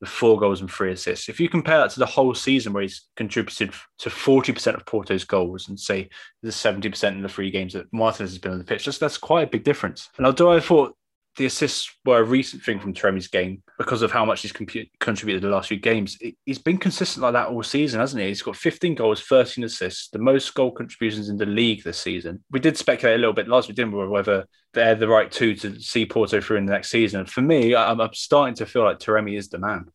[0.00, 1.28] with four goals and three assists.
[1.28, 5.24] If you compare that to the whole season where he's contributed to 40% of Porto's
[5.24, 6.08] goals and say
[6.42, 9.16] the 70% in the three games that Martinez has been on the pitch, that's, that's
[9.16, 10.10] quite a big difference.
[10.16, 10.96] And although I thought
[11.36, 15.42] the assists were a recent thing from Taremi's game because of how much he's contributed
[15.42, 16.18] the last few games.
[16.44, 18.28] He's been consistent like that all season, hasn't he?
[18.28, 22.44] He's got 15 goals, 13 assists, the most goal contributions in the league this season.
[22.50, 25.54] We did speculate a little bit last week, didn't we, whether they're the right two
[25.56, 27.24] to see Porto through in the next season.
[27.24, 29.90] For me, I'm, I'm starting to feel like Taremi is the man.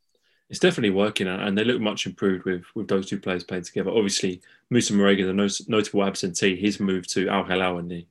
[0.49, 3.91] It's definitely working, and they look much improved with with those two players playing together.
[3.91, 8.07] Obviously, Moussa Marega, the notable absentee, his move to Al Hilal in the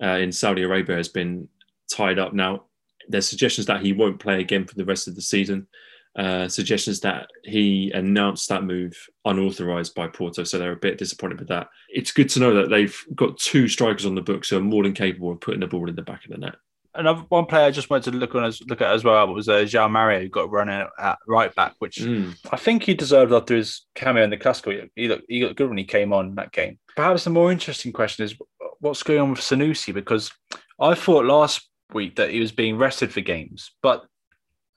[0.00, 1.48] uh, in Saudi Arabia has been
[1.90, 2.64] tied up now.
[3.08, 5.66] There's suggestions that he won't play again for the rest of the season.
[6.14, 11.38] Uh, suggestions that he announced that move unauthorized by Porto, so they're a bit disappointed
[11.38, 11.68] with that.
[11.88, 14.82] It's good to know that they've got two strikers on the books who are more
[14.82, 16.56] than capable of putting the ball in the back of the net.
[16.94, 19.48] Another one player I just wanted to look on as look at as well was
[19.48, 22.36] uh, João Mario, who got run at right back, which mm.
[22.50, 24.90] I think he deserved after his cameo in the Clásico.
[24.94, 26.78] He looked, he looked good when he came on that game.
[26.94, 28.36] Perhaps the more interesting question is
[28.80, 30.30] what's going on with Sanusi because
[30.78, 34.04] I thought last week that he was being rested for games, but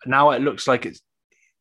[0.06, 1.02] now it looks like it's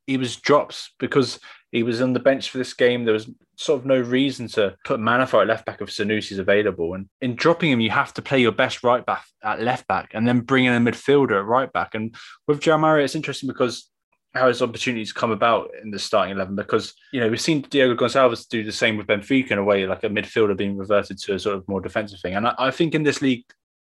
[0.06, 1.40] he was drops because
[1.72, 3.04] he was on the bench for this game.
[3.04, 6.94] There was sort of no reason to put Manafá at left back if Sanusi's available.
[6.94, 10.10] And in dropping him, you have to play your best right back at left back
[10.14, 11.94] and then bring in a midfielder at right back.
[11.94, 12.14] And
[12.46, 13.90] with Mario, it's interesting because
[14.34, 17.94] how his opportunities come about in the starting 11 because you know we've seen Diogo
[17.94, 21.34] Gonçalves do the same with Benfica in a way like a midfielder being reverted to
[21.34, 23.44] a sort of more defensive thing and I, I think in this league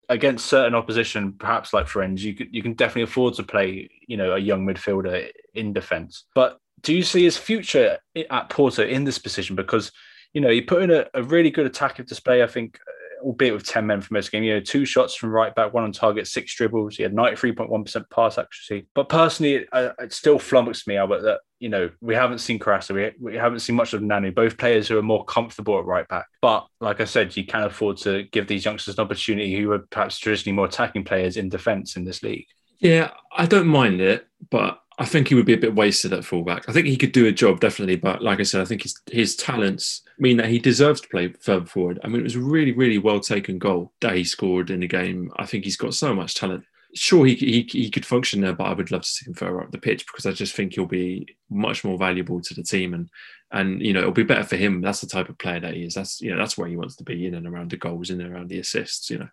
[0.10, 4.18] against certain opposition, perhaps like Farense, you could, you can definitely afford to play, you
[4.18, 6.26] know, a young midfielder in defence.
[6.36, 9.56] But do you see his future at Porto in this position?
[9.56, 9.92] Because
[10.34, 12.44] you know, he put in a, a really good attacking display.
[12.44, 14.44] I think uh, albeit with 10 men from this game.
[14.44, 16.96] You know, two shots from right back, one on target, six dribbles.
[16.96, 18.88] He had 93.1% pass accuracy.
[18.94, 22.58] But personally, it, uh, it still flummoxed me, Albert, that, you know, we haven't seen
[22.58, 22.94] Carrasco.
[22.94, 26.08] We, we haven't seen much of Nanu, both players who are more comfortable at right
[26.08, 26.28] back.
[26.42, 29.80] But like I said, you can afford to give these youngsters an opportunity who are
[29.80, 32.48] perhaps traditionally more attacking players in defence in this league.
[32.80, 36.26] Yeah, I don't mind it, but I think he would be a bit wasted at
[36.26, 36.68] fullback.
[36.68, 39.00] I think he could do a job definitely, but like I said, I think his
[39.10, 42.00] his talents mean that he deserves to play further forward.
[42.04, 44.88] I mean, it was a really, really well taken goal that he scored in the
[44.88, 45.32] game.
[45.38, 46.66] I think he's got so much talent.
[46.96, 49.62] Sure, he, he, he could function there, but I would love to see him further
[49.62, 52.94] up the pitch because I just think he'll be much more valuable to the team
[52.94, 53.10] and
[53.52, 54.82] and you know it'll be better for him.
[54.82, 55.94] That's the type of player that he is.
[55.94, 58.22] That's you know that's where he wants to be in and around the goals, in
[58.22, 59.10] and around the assists.
[59.10, 59.30] You know.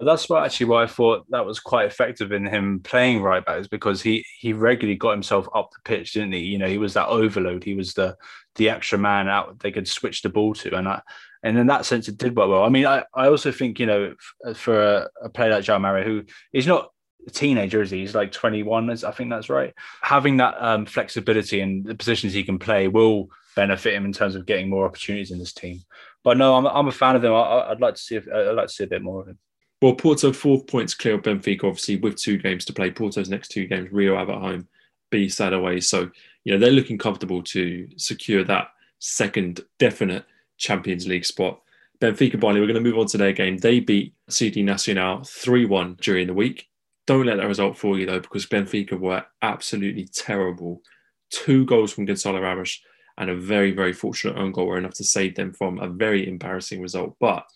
[0.00, 3.58] That's what actually why I thought that was quite effective in him playing right back
[3.58, 6.40] is because he he regularly got himself up the pitch, didn't he?
[6.40, 7.64] You know, he was that overload.
[7.64, 8.16] He was the
[8.54, 11.02] the extra man out they could switch the ball to, and I,
[11.42, 12.64] and in that sense it did work well.
[12.64, 14.14] I mean, I, I also think you know
[14.54, 16.90] for a, a player like João Mario who is not
[17.32, 18.00] teenager, is he?
[18.00, 19.74] He's like 21, I think that's right.
[20.02, 24.34] Having that um, flexibility and the positions he can play will benefit him in terms
[24.34, 25.80] of getting more opportunities in this team.
[26.24, 27.32] But no, I'm, I'm a fan of him.
[27.32, 29.38] I, would like to see if, I'd like to see a bit more of him.
[29.80, 32.90] Well, Porto four points clear of Benfica, obviously with two games to play.
[32.90, 34.68] Porto's next two games, Rio Ave at home,
[35.10, 35.80] B Sad away.
[35.80, 36.10] So
[36.44, 40.24] you know they're looking comfortable to secure that second definite
[40.56, 41.60] Champions League spot.
[42.00, 43.58] Benfica Barney, we're going to move on to their game.
[43.58, 46.68] They beat CD Nacional 3 1 during the week.
[47.08, 50.82] Don't let that result fool you though, because Benfica were absolutely terrible.
[51.30, 52.82] Two goals from Gonçalo Ramos
[53.16, 56.28] and a very, very fortunate own goal were enough to save them from a very
[56.28, 57.16] embarrassing result.
[57.18, 57.46] But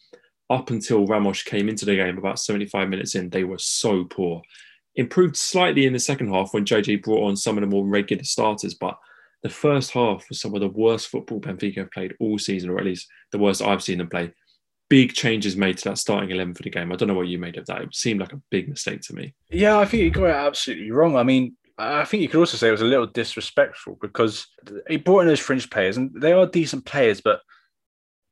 [0.49, 4.41] up until Ramos came into the game about 75 minutes in, they were so poor.
[4.97, 8.25] Improved slightly in the second half when JJ brought on some of the more regular
[8.25, 8.97] starters, but
[9.43, 12.79] the first half was some of the worst football Benfica have played all season, or
[12.79, 14.33] at least the worst I've seen them play.
[14.93, 16.93] Big changes made to that starting 11 for the game.
[16.93, 17.81] I don't know what you made of that.
[17.81, 19.33] It seemed like a big mistake to me.
[19.49, 21.17] Yeah, I think you got it absolutely wrong.
[21.17, 24.47] I mean, I think you could also say it was a little disrespectful because
[24.89, 27.41] he brought in those fringe players, and they are decent players, but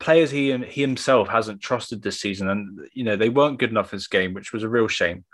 [0.00, 3.90] players he he himself hasn't trusted this season, and you know they weren't good enough
[3.90, 5.24] this game, which was a real shame.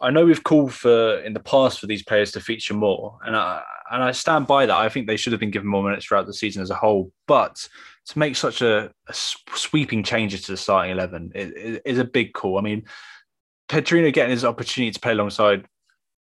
[0.00, 3.34] I know we've called for in the past for these players to feature more, and
[3.34, 4.76] I and I stand by that.
[4.76, 7.12] I think they should have been given more minutes throughout the season as a whole.
[7.26, 7.68] But
[8.06, 12.32] to make such a, a sweeping changes to the starting eleven is, is a big
[12.32, 12.58] call.
[12.58, 12.84] I mean,
[13.68, 15.66] Pedrinho getting his opportunity to play alongside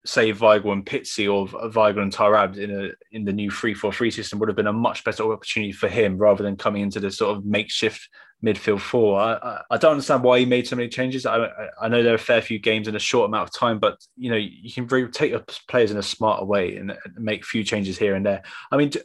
[0.06, 3.92] say Weigl and Pizzi or Weigl and Taarabt in a in the new three four
[3.92, 7.00] three system would have been a much better opportunity for him rather than coming into
[7.00, 8.08] this sort of makeshift
[8.44, 9.20] midfield four.
[9.20, 11.26] I, I, I, don't understand why he made so many changes.
[11.26, 11.48] I,
[11.82, 13.98] I know there are a fair few games in a short amount of time, but
[14.16, 17.98] you know you can rotate your players in a smarter way and, make few changes
[17.98, 18.44] here and there.
[18.72, 19.00] I mean, do,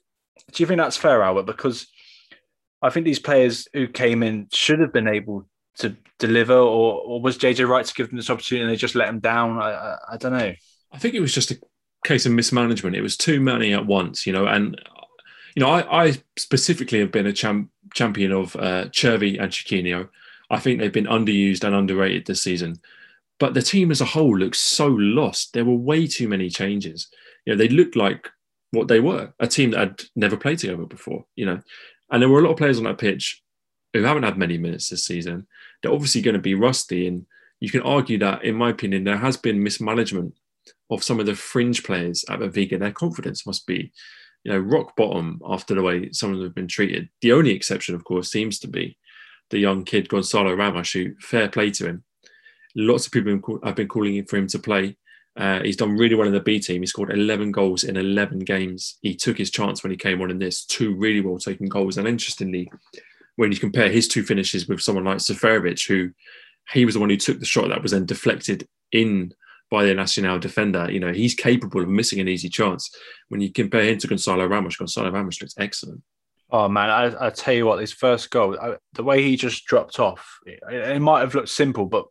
[0.52, 1.46] do you think that's fair, Albert?
[1.46, 1.86] Because
[2.82, 5.46] I think these players who came in should have been able
[5.78, 8.94] to deliver, or, or was JJ right to give them this opportunity and they just
[8.94, 9.58] let them down?
[9.58, 10.52] I, I, I don't know.
[10.92, 11.60] I think it was just a
[12.04, 12.96] case of mismanagement.
[12.96, 14.80] It was too many at once, you know, and
[15.54, 20.08] you know, I, I specifically have been a champ, champion of uh, and Chiquinho.
[20.48, 22.80] I think they've been underused and underrated this season.
[23.38, 25.52] But the team as a whole looks so lost.
[25.52, 27.08] There were way too many changes.
[27.44, 28.28] You know, they looked like
[28.72, 31.60] what they were, a team that had never played together before, you know.
[32.10, 33.42] And there were a lot of players on that pitch
[33.92, 35.46] who haven't had many minutes this season.
[35.82, 37.06] They're obviously going to be rusty.
[37.06, 37.26] And
[37.60, 40.34] you can argue that, in my opinion, there has been mismanagement
[40.90, 42.78] of some of the fringe players at Benfica.
[42.78, 43.92] Their confidence must be
[44.44, 47.08] you know, rock bottom after the way some of them have been treated.
[47.20, 48.96] The only exception, of course, seems to be
[49.50, 52.04] the young kid Gonçalo Ramos, who fair play to him.
[52.74, 54.96] Lots of people have been calling for him to play.
[55.36, 56.82] Uh, he's done really well in the B team.
[56.82, 58.98] He scored 11 goals in 11 games.
[59.00, 61.98] He took his chance when he came on in this, two really well taken goals.
[61.98, 62.70] And interestingly,
[63.36, 66.10] when you compare his two finishes with someone like Seferovic, who
[66.72, 69.32] he was the one who took the shot that was then deflected in
[69.70, 70.90] by the Nacional defender.
[70.90, 72.90] You know, he's capable of missing an easy chance.
[73.28, 76.02] When you compare him to Gonçalo Ramos, Gonçalo Ramos looks excellent.
[76.52, 79.66] Oh man, I, I tell you what, his first goal, I, the way he just
[79.66, 82.06] dropped off, it, it, might have looked simple, but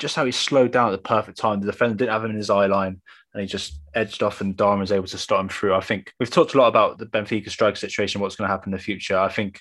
[0.00, 1.60] just how he slowed down at the perfect time.
[1.60, 3.00] The defender didn't have him in his eye line,
[3.32, 5.74] and he just edged off, and Darwin was able to stop him through.
[5.74, 8.72] I think we've talked a lot about the Benfica strike situation, what's going to happen
[8.72, 9.18] in the future.
[9.18, 9.60] I think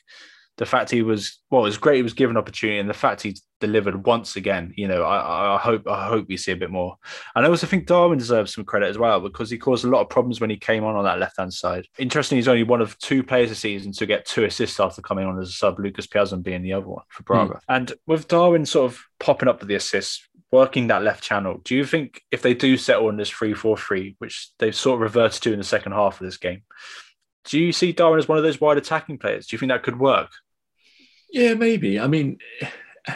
[0.58, 1.98] the fact he was well, it was great.
[1.98, 4.74] He was given opportunity, and the fact he delivered once again.
[4.76, 6.98] You know, I, I hope I hope we see a bit more.
[7.36, 10.02] And I also think Darwin deserves some credit as well because he caused a lot
[10.02, 11.88] of problems when he came on on that left hand side.
[11.98, 15.26] Interesting, he's only one of two players this season to get two assists after coming
[15.26, 15.80] on as a sub.
[15.80, 17.54] Lucas Piazon being the other one for Braga.
[17.54, 17.60] Mm.
[17.70, 21.76] And with Darwin sort of popping up with the assists, working that left channel, do
[21.76, 25.02] you think if they do settle on this three four three, which they've sort of
[25.02, 26.64] reverted to in the second half of this game?
[27.46, 29.48] Do you see Darwin as one of those wide attacking players?
[29.48, 30.30] Do you think that could work?
[31.32, 32.00] Yeah, maybe.
[32.00, 32.40] I mean,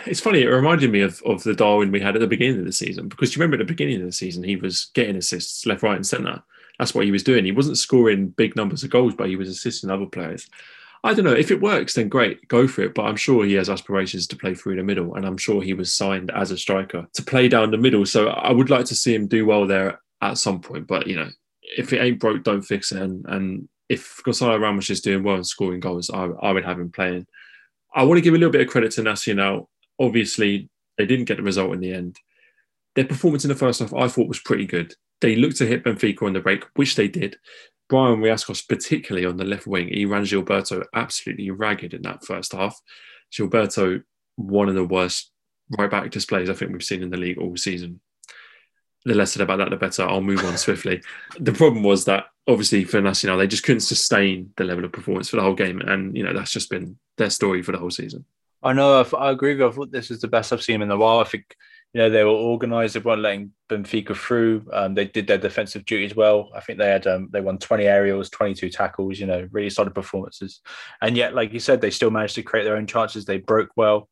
[0.06, 0.42] it's funny.
[0.42, 3.08] It reminded me of, of the Darwin we had at the beginning of the season
[3.08, 5.96] because you remember at the beginning of the season he was getting assists left, right,
[5.96, 6.44] and centre.
[6.80, 7.46] That's what he was doing.
[7.46, 10.50] He wasn't scoring big numbers of goals, but he was assisting other players.
[11.04, 12.96] I don't know if it works, then great, go for it.
[12.96, 15.74] But I'm sure he has aspirations to play through the middle, and I'm sure he
[15.74, 18.06] was signed as a striker to play down the middle.
[18.06, 20.88] So I would like to see him do well there at some point.
[20.88, 21.30] But you know,
[21.78, 23.02] if it ain't broke, don't fix it.
[23.02, 26.80] And, and if Gonçalo Ramos is doing well and scoring goals, I, I would have
[26.80, 27.28] him playing.
[27.94, 29.70] I want to give a little bit of credit to Nacional.
[30.00, 32.20] Obviously, they didn't get the result in the end.
[32.96, 34.94] Their performance in the first half, I thought, was pretty good.
[35.22, 37.38] They looked to hit Benfica on the break, which they did.
[37.90, 42.54] Brayan Riascos, particularly on the left wing, he ran Gilberto absolutely ragged in that first
[42.54, 42.80] half.
[43.32, 44.04] Gilberto,
[44.36, 45.32] one of the worst
[45.78, 48.00] right back displays I think we've seen in the league all season.
[49.06, 50.04] The less said about that, the better.
[50.04, 51.02] I'll move on swiftly.
[51.40, 55.30] The problem was that obviously for Nacional, they just couldn't sustain the level of performance
[55.30, 55.82] for the whole game.
[55.82, 58.26] And, you know, that's just been their story for the whole season.
[58.64, 59.02] I know.
[59.02, 59.68] I, I agree with you.
[59.68, 61.20] I thought this is the best I've seen them in a while.
[61.20, 61.56] I think,
[61.94, 62.94] you know, they were organised.
[62.94, 64.66] They weren't letting Benfica through.
[64.72, 66.50] Um, they did their defensive duties well.
[66.56, 69.94] I think they had, um, they won 20 aerials, 22 tackles, you know, really solid
[69.94, 70.62] performances.
[71.02, 73.26] And yet, like you said, they still managed to create their own chances.
[73.26, 74.10] They broke well.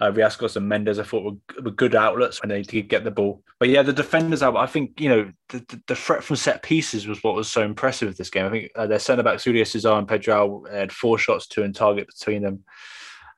[0.00, 3.12] Uh, Riascos and Mendes, I thought were, were, good outlets when they did get the
[3.12, 3.40] ball.
[3.60, 4.42] But yeah, the defenders.
[4.42, 8.08] I think you know the, the, threat from set pieces was what was so impressive
[8.08, 8.46] with this game.
[8.46, 11.72] I think uh, their centre backs Julio Cesar and Pedro had four shots, two in
[11.72, 12.64] target between them.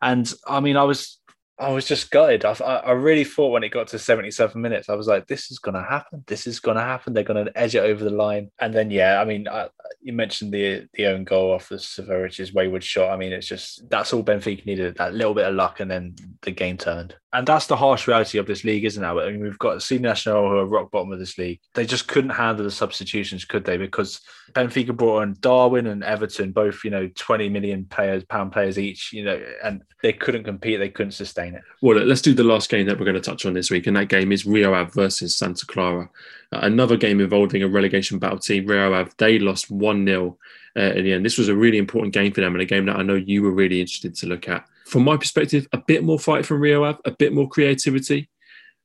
[0.02, 1.18] And I mean, I was
[1.58, 2.44] I was just gutted.
[2.44, 5.60] I, I really thought when it got to 77 minutes, I was like, this is
[5.60, 6.24] going to happen.
[6.26, 7.12] This is going to happen.
[7.12, 8.50] They're going to edge it over the line.
[8.58, 9.68] And then, yeah, I mean, I,
[10.02, 13.10] you mentioned the the own goal off the Seferovic's wayward shot.
[13.10, 16.16] I mean, it's just that's all Benfica needed that little bit of luck, and then
[16.42, 17.14] the game turned.
[17.32, 19.06] And that's the harsh reality of this league, isn't it?
[19.06, 21.58] I mean, we've got CD Nacional who are rock bottom of this league.
[21.74, 23.76] They just couldn't handle the substitutions, could they?
[23.76, 24.20] Because
[24.52, 29.12] Benfica brought on Darwin and Everton, both, you know, 20 million players, pound players each,
[29.12, 30.78] you know, and they couldn't compete.
[30.78, 31.62] They couldn't sustain it.
[31.82, 33.86] Well, let's do the last game that we're going to touch on this week.
[33.86, 36.08] And that game is Rio Ave versus Santa Clara.
[36.50, 38.64] Uh, another game involving a relegation battle team.
[38.64, 40.38] Rio Ave, they lost 1 0
[40.76, 41.26] uh, in the end.
[41.26, 43.42] This was a really important game for them and a game that I know you
[43.42, 46.84] were really interested to look at from my perspective, a bit more fight from Rio
[46.84, 48.28] Ave, a bit more creativity.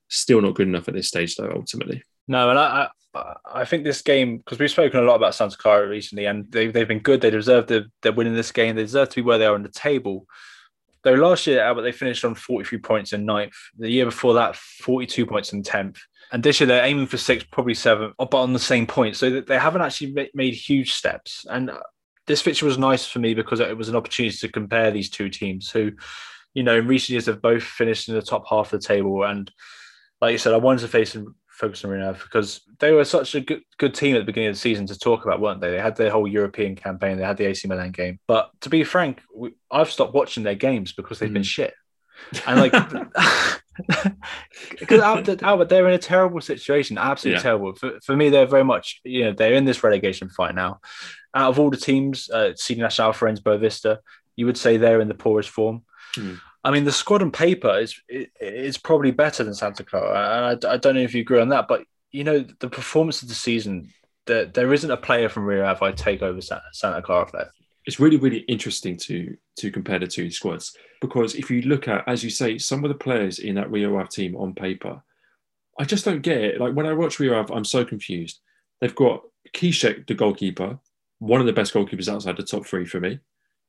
[0.07, 1.51] Still not good enough at this stage, though.
[1.55, 2.49] Ultimately, no.
[2.49, 5.88] And I, I, I think this game because we've spoken a lot about Santa Clara
[5.88, 7.22] recently, and they, they've been good.
[7.22, 8.76] They deserve the, they're winning this game.
[8.76, 10.26] They deserve to be where they are on the table.
[11.04, 13.56] Though last year, Albert, they finished on 43 points in ninth.
[13.78, 15.97] The year before that, 42 points in 10th.
[16.32, 19.16] And this year, they're aiming for six, probably seven, oh, but on the same point.
[19.16, 21.45] So they haven't actually made huge steps.
[21.50, 21.80] And uh,
[22.28, 25.30] this fixture was nice for me because it was an opportunity to compare these two
[25.30, 25.91] teams who
[26.54, 29.24] you know, in recent years, they've both finished in the top half of the table.
[29.24, 29.52] And
[30.22, 31.28] like you said, I wanted to face and
[31.60, 34.55] focus on Real because they were such a good, good team at the beginning of
[34.55, 35.72] the season to talk about, weren't they?
[35.72, 38.20] They had their whole European campaign, they had the AC Milan game.
[38.28, 41.34] But to be frank, we, I've stopped watching their games because they've mm.
[41.34, 41.74] been shit.
[42.47, 42.72] And like,
[44.80, 47.43] because Albert, Albert, they're in a terrible situation, absolutely yeah.
[47.43, 47.76] terrible.
[47.76, 50.80] For, for me, they're very much, you know, they're in this relegation fight now.
[51.34, 53.97] Out of all the teams, uh, CD Nacional, Farense, Boavista,
[54.36, 55.84] you would say they're in the poorest form.
[56.16, 56.39] Mm.
[56.64, 60.74] I mean, the squad on paper is is probably better than Santa Clara, and I,
[60.74, 61.68] I, don't know if you agree on that.
[61.68, 63.89] But you know, the performance of the season,
[64.26, 67.53] there, there isn't a player from Rio Ave I take over Santa Clara there.
[67.86, 72.07] It's really, really interesting to to compare the two squads because if you look at,
[72.07, 75.01] as you say, some of the players in that Rio Ave team on paper,
[75.80, 76.60] I just don't get it.
[76.60, 78.41] Like when I watch Rio Ave, I'm so confused.
[78.82, 79.22] They've got
[79.53, 80.80] Kieszek, the goalkeeper,
[81.20, 83.20] one of the best goalkeepers outside the top three for me.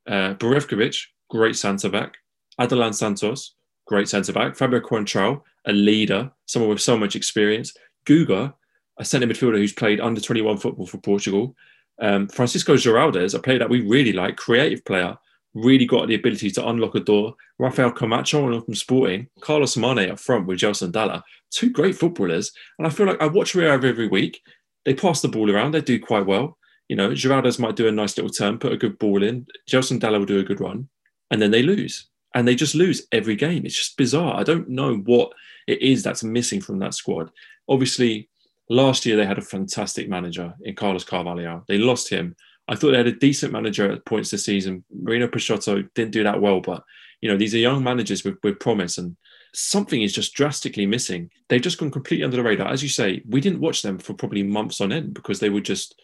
[0.07, 2.17] Uh, Borevkovic, great centre back.
[2.61, 3.55] Aderllan Santos,
[3.87, 4.55] great centre back.
[4.55, 7.75] Fabio Coentrão, a leader, someone with so much experience.
[8.07, 8.55] Guga,
[8.99, 11.57] a centre midfielder who's played under 21 football for Portugal.
[12.01, 15.17] Um, Francisco Geraldes, a player that we really like, creative player,
[15.55, 17.35] really got the ability to unlock a door.
[17.59, 22.53] Rafael Camacho on from Sporting, Carlos Mane up front with Gelson Dala, two great footballers.
[22.79, 24.41] And I feel like I watch Rio every week.
[24.85, 26.59] They pass the ball around, they do quite well.
[26.89, 29.47] You know, Geraldes might do a nice little turn, put a good ball in.
[29.69, 30.89] Gelson Dala will do a good run,
[31.31, 33.67] and then they lose and they just lose every game.
[33.67, 34.39] It's just bizarre.
[34.39, 35.33] I don't know what
[35.67, 37.31] it is that's missing from that squad.
[37.69, 38.29] Obviously,
[38.69, 41.67] last year they had a fantastic manager in Carlos Carvalhal.
[41.67, 42.37] They lost him.
[42.69, 44.85] I thought they had a decent manager at points this season.
[44.93, 46.85] Marino Peixoto didn't do that well, but
[47.21, 49.17] you know these are young managers with, with promise, and
[49.53, 51.31] something is just drastically missing.
[51.49, 52.69] They've just gone completely under the radar.
[52.69, 55.61] As you say, we didn't watch them for probably months on end because they were
[55.61, 56.01] just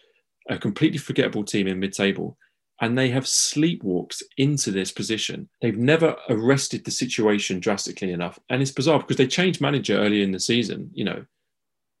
[0.49, 2.37] a completely forgettable team in mid-table
[2.79, 5.49] and they have sleepwalked into this position.
[5.61, 8.39] They've never arrested the situation drastically enough.
[8.49, 11.25] And it's bizarre because they changed manager earlier in the season, you know.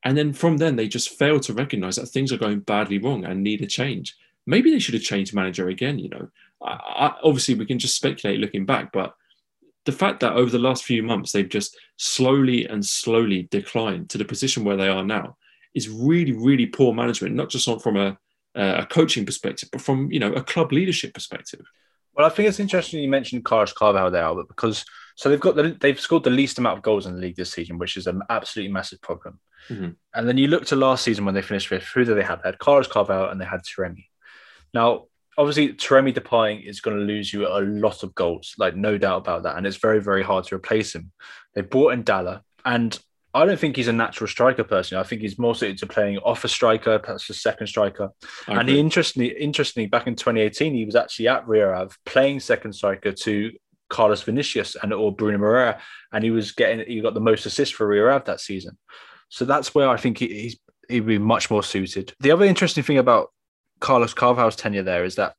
[0.03, 3.25] And then from then, they just fail to recognize that things are going badly wrong
[3.25, 4.15] and need a change.
[4.45, 6.29] Maybe they should have changed manager again, you know.
[6.61, 9.15] I, I, obviously, we can just speculate looking back, but
[9.85, 14.17] the fact that over the last few months, they've just slowly and slowly declined to
[14.17, 15.37] the position where they are now
[15.73, 18.17] is really, really poor management, not just on, from a
[18.57, 21.61] uh, a coaching perspective, but from you know a club leadership perspective.
[22.15, 24.83] Well, I think it's interesting you mentioned Carlos Carvalhal there, Albert, because
[25.15, 27.51] so they've got the, they've scored the least amount of goals in the league this
[27.51, 29.39] season, which is an absolutely massive problem.
[29.69, 29.89] Mm-hmm.
[30.15, 32.41] And then you look to last season when they finished fifth, who did they have?
[32.41, 34.05] They had Carlos Carvalhal and they had Taremi.
[34.73, 35.05] Now,
[35.37, 39.17] obviously, Taremi departing is going to lose you a lot of goals, like no doubt
[39.17, 41.11] about that, and it's very very hard to replace him.
[41.53, 42.97] They brought in Dala, and
[43.37, 44.99] I don't think he's a natural striker personally.
[44.99, 48.09] I think he's more suited to playing off a striker, perhaps a second striker.
[48.47, 52.73] and he interestingly, interestingly, back in 2018, he was actually at Rio Ave playing second
[52.73, 53.51] striker to
[53.89, 55.79] Carlos Vinicius and or Bruno Moreira,
[56.11, 58.77] and he was getting he got the most assists for Rio Ave that season.
[59.29, 60.59] So that's where I think he, he's
[60.89, 62.13] he'd be much more suited.
[62.19, 63.31] The other interesting thing about
[63.79, 65.35] Carlos Carvalhal's tenure there is that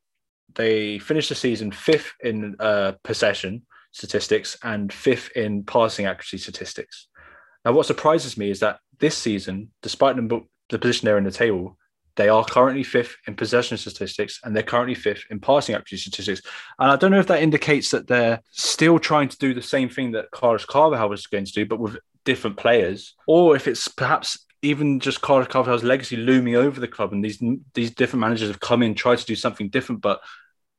[0.54, 7.07] they finished the season fifth in uh, possession statistics and fifth in passing accuracy statistics.
[7.64, 11.30] Now, what surprises me is that this season, despite the, the position they're in the
[11.30, 11.76] table,
[12.16, 16.42] they are currently fifth in possession statistics and they're currently fifth in passing accuracy statistics.
[16.78, 19.88] And I don't know if that indicates that they're still trying to do the same
[19.88, 23.86] thing that Carlos Carvalhal was going to do, but with different players, or if it's
[23.86, 27.40] perhaps even just Carlos Carvalhal's legacy looming over the club and these
[27.74, 30.20] these different managers have come in, tried to do something different, but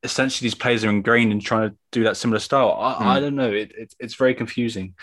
[0.03, 2.77] essentially these players are ingrained in trying to do that similar style.
[2.79, 3.05] I, mm.
[3.05, 3.51] I don't know.
[3.51, 4.95] It, it, it's very confusing.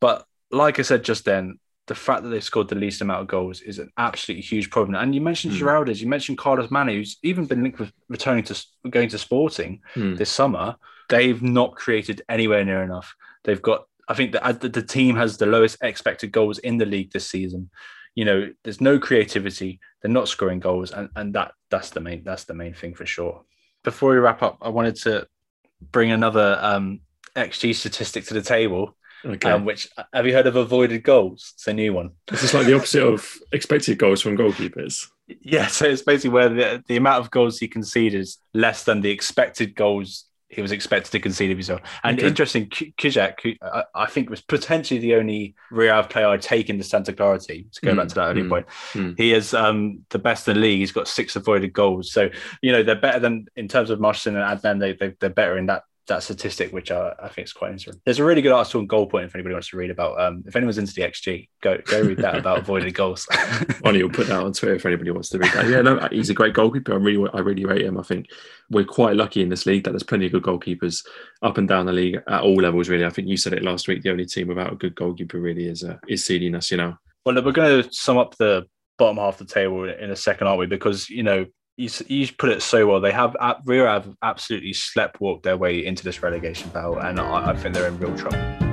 [0.00, 3.26] But like I said just then, the fact that they've scored the least amount of
[3.26, 4.94] goals is an absolutely huge problem.
[4.94, 5.58] And you mentioned mm.
[5.58, 9.80] Geraldes, you mentioned Carlos Mane, who's even been linked with returning to going to Sporting
[9.96, 10.16] mm.
[10.16, 10.76] this summer.
[11.08, 13.14] They've not created anywhere near enough.
[13.44, 16.84] They've got, I think that the, the team has the lowest expected goals in the
[16.84, 17.70] league this season.
[18.14, 19.80] You know, there's no creativity.
[20.02, 23.06] They're not scoring goals, and, and that that's the main that's the main thing for
[23.06, 23.42] sure.
[23.84, 25.26] Before we wrap up, I wanted to
[25.92, 27.00] bring another um,
[27.36, 29.50] XG statistic to the table Okay.
[29.50, 31.52] Um, which have you heard of avoided goals?
[31.54, 32.10] It's a new one.
[32.28, 35.08] This is like the opposite of expected goals from goalkeepers.
[35.42, 39.02] Yeah, so it's basically where the, the amount of goals he conceded is less than
[39.02, 41.82] the expected goals he was expected to concede of himself.
[42.02, 42.26] And okay.
[42.26, 46.84] interesting, Kieszek, I, I, think was potentially the only Real player I'd take in the
[46.84, 47.66] Santa Clara team.
[47.70, 49.14] To go mm, back to that earlier mm, point, mm.
[49.18, 50.78] he is um, the best in the league.
[50.78, 52.10] He's got six avoided goals.
[52.10, 52.30] So
[52.62, 54.80] you know they're better than in terms of Marchesín and Adán.
[54.80, 58.00] They, they are better in that that statistic, which I, I, think is quite interesting.
[58.04, 60.20] There's a really good article on Goal Point if anybody wants to read about.
[60.20, 63.26] Um, if anyone's into the XG, go go read that about avoided goals.
[63.84, 65.68] Ollie will put that on Twitter if anybody wants to read that.
[65.68, 66.94] Yeah, no, he's a great goalkeeper.
[66.94, 67.98] I really, I really rate him.
[67.98, 68.26] I think
[68.70, 71.06] we're quite lucky in this league that there's plenty of good goalkeepers
[71.42, 72.88] up and down the league at all levels.
[72.88, 74.02] Really, I think you said it last week.
[74.02, 76.98] The only team without a good goalkeeper really is uh, is CD Nacional.
[77.24, 80.48] Well, we're going to sum up the bottom half of the table in a second,
[80.48, 80.66] aren't we?
[80.66, 81.46] Because you know
[81.78, 83.00] you, you put it so well.
[83.00, 87.50] They have uh, Rio have absolutely sleptwalked their way into this relegation battle, and I,
[87.50, 88.67] I think they're in real trouble.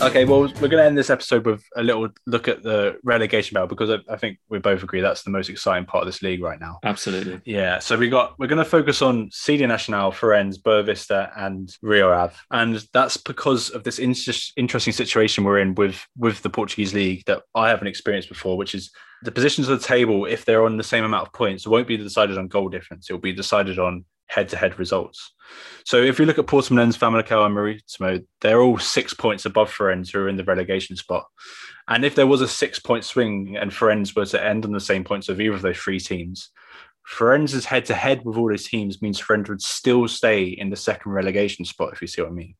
[0.00, 3.54] Okay, well, we're going to end this episode with a little look at the relegation
[3.54, 6.22] battle because I, I, think we both agree that's the most exciting part of this
[6.22, 6.78] league right now.
[6.84, 7.40] Absolutely.
[7.44, 7.80] Yeah.
[7.80, 12.34] So we got we're going to focus on CD Nacional, Farense, Boavista, and Rio Ave,
[12.50, 14.14] and that's because of this in-
[14.56, 18.74] interesting situation we're in with with the Portuguese league that I haven't experienced before, which
[18.74, 18.90] is
[19.22, 20.24] the positions of the table.
[20.24, 23.10] If they're on the same amount of points, won't be decided on goal difference.
[23.10, 25.32] It will be decided on head-to-head results.
[25.84, 30.12] So if you look at Portimonense, Famalicão, and Maritimo, they're all six points above Farense,
[30.12, 31.26] who are in the relegation spot.
[31.88, 35.02] And if there was a six-point swing and Farense were to end on the same
[35.02, 36.50] points of either of those three teams,
[37.08, 41.64] Farense's head-to-head with all those teams means Farense would still stay in the second relegation
[41.64, 42.54] spot, if you see what I mean.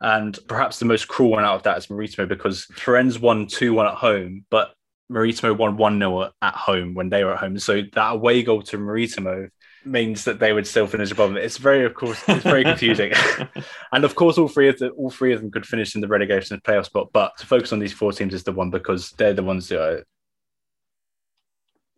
[0.00, 3.90] And perhaps the most cruel one out of that is Maritimo because Farense won 2-1
[3.90, 4.72] at home, but
[5.08, 7.58] Maritimo won 1 0 at home when they were at home.
[7.58, 9.48] So that away goal to Maritimo
[9.84, 11.38] means that they would still finish above them.
[11.38, 13.12] It's very, of course, it's very confusing.
[13.92, 16.08] and of course, all three of the all three of them could finish in the
[16.08, 17.10] relegation playoff spot.
[17.12, 19.80] But to focus on these four teams is the one because they're the ones that
[19.80, 20.04] are.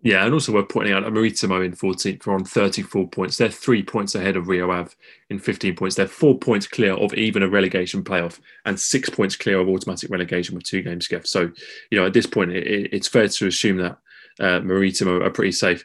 [0.05, 3.37] Yeah, and also we're pointing out that Maritimo in 14th are on 34 points.
[3.37, 4.91] They're three points ahead of Rio Ave
[5.31, 5.95] in 15 points.
[5.95, 10.11] They're four points clear of even a relegation playoff and six points clear of automatic
[10.11, 11.29] relegation with two games left.
[11.29, 11.53] So,
[11.93, 13.99] you know, at this point, it, it's fair to assume that
[14.41, 15.85] uh, Maritimo are pretty safe.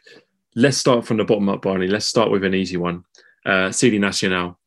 [0.56, 1.86] Let's start from the bottom up, Barney.
[1.86, 3.04] Let's start with an easy one.
[3.44, 4.58] Uh, CD Nacional.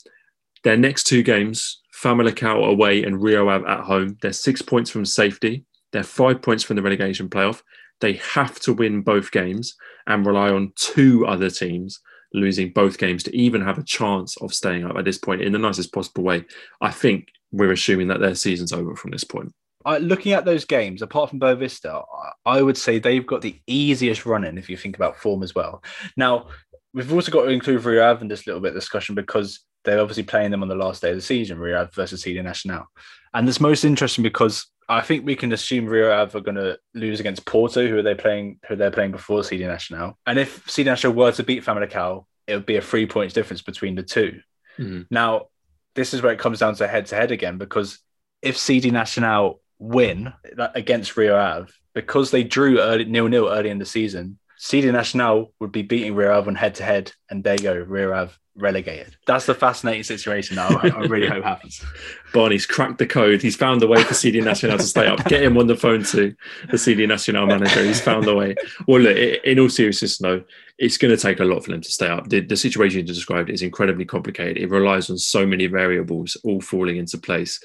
[0.63, 4.17] Their next two games, Famalicão away and Rio Ave at home.
[4.21, 5.65] They're six points from safety.
[5.91, 7.63] They're five points from the relegation playoff.
[7.99, 9.75] They have to win both games
[10.07, 11.99] and rely on two other teams
[12.33, 15.51] losing both games to even have a chance of staying up at this point in
[15.51, 16.45] the nicest possible way.
[16.79, 19.53] I think we're assuming that their season's over from this point
[19.85, 22.03] looking at those games, apart from Boavista,
[22.45, 25.83] I would say they've got the easiest running if you think about form as well.
[26.17, 26.47] Now,
[26.93, 29.99] we've also got to include Rio Ave in this little bit of discussion because they're
[29.99, 32.85] obviously playing them on the last day of the season, Rio Ave versus CD Nacional.
[33.33, 36.77] And it's most interesting because I think we can assume Rio Ave are going to
[36.93, 38.59] lose against Porto, who are they playing?
[38.67, 40.17] Who they're playing before CD Nacional.
[40.25, 43.61] And if CD Nacional were to beat Famalicão, it would be a three points difference
[43.61, 44.39] between the 2
[44.79, 45.01] mm-hmm.
[45.09, 45.47] Now,
[45.95, 47.99] this is where it comes down to head to head again because
[48.41, 50.31] if CD Nacional win
[50.75, 54.37] against Rio Ave because they drew early nil nil early in the season.
[54.57, 57.73] CD Nacional would be beating Rio Ave on head to head, and there you go,
[57.73, 59.15] Rio Ave relegated.
[59.25, 60.67] That's the fascinating situation now.
[60.67, 61.83] I, I really hope happens.
[62.33, 63.41] Barney's cracked the code.
[63.41, 65.23] He's found a way for CD Nacional to stay up.
[65.27, 66.35] Get him on the phone to
[66.69, 67.83] the CD Nacional manager.
[67.83, 68.55] He's found a way.
[68.87, 70.43] Well, look, in all seriousness, no,
[70.77, 72.29] it's going to take a lot for them to stay up.
[72.29, 74.57] The, the situation you described is incredibly complicated.
[74.57, 77.59] It relies on so many variables all falling into place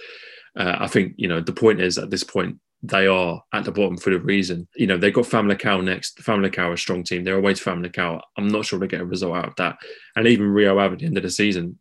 [0.57, 3.73] uh, I think you know the point is at this point they are at the
[3.73, 4.69] bottom for the reason.
[4.77, 6.19] You know, they've got Famalicão next.
[6.19, 7.25] Famalicão are a strong team.
[7.25, 8.21] They're away to Famalicão.
[8.37, 9.79] I'm not sure they get a result out of that.
[10.15, 11.79] And even Rio Ave at the end of the season,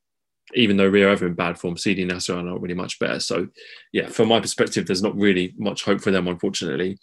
[0.54, 3.20] even though Rio Ave in bad form, CD Nacional are not really much better.
[3.20, 3.48] So,
[3.92, 6.98] yeah, from my perspective, there's not really much hope for them, unfortunately.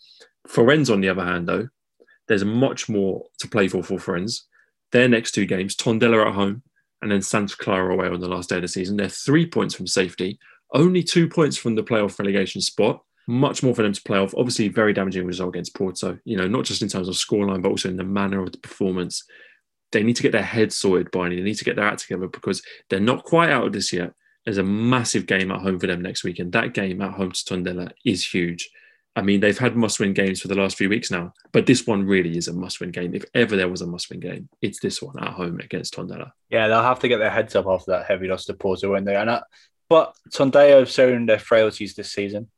[0.48, 1.68] Farense, on the other hand, though,
[2.28, 4.42] there's much more to play for for Farense.
[4.92, 6.62] Their next two games, Tondela at home
[7.02, 8.96] and then Santa Clara away on the last day of the season.
[8.96, 10.38] They're three points from safety
[10.72, 13.02] only two points from the playoff relegation spot.
[13.28, 14.34] Much more for them to play off.
[14.36, 16.18] Obviously, very damaging result against Porto.
[16.24, 18.58] You know, not just in terms of scoreline, but also in the manner of the
[18.58, 19.24] performance.
[19.92, 21.36] They need to get their heads sorted, Barney.
[21.36, 24.12] They need to get their act together because they're not quite out of this yet.
[24.44, 26.52] There's a massive game at home for them next weekend.
[26.52, 28.68] that game at home to Tondela is huge.
[29.14, 32.06] I mean, they've had must-win games for the last few weeks now, but this one
[32.06, 33.14] really is a must-win game.
[33.14, 36.32] If ever there was a must-win game, it's this one at home against Tondela.
[36.48, 39.04] Yeah, they'll have to get their heads up after that heavy loss to Porto, won't
[39.04, 39.14] they?
[39.14, 39.28] And
[39.88, 42.48] but Tondela have shown their frailties this season.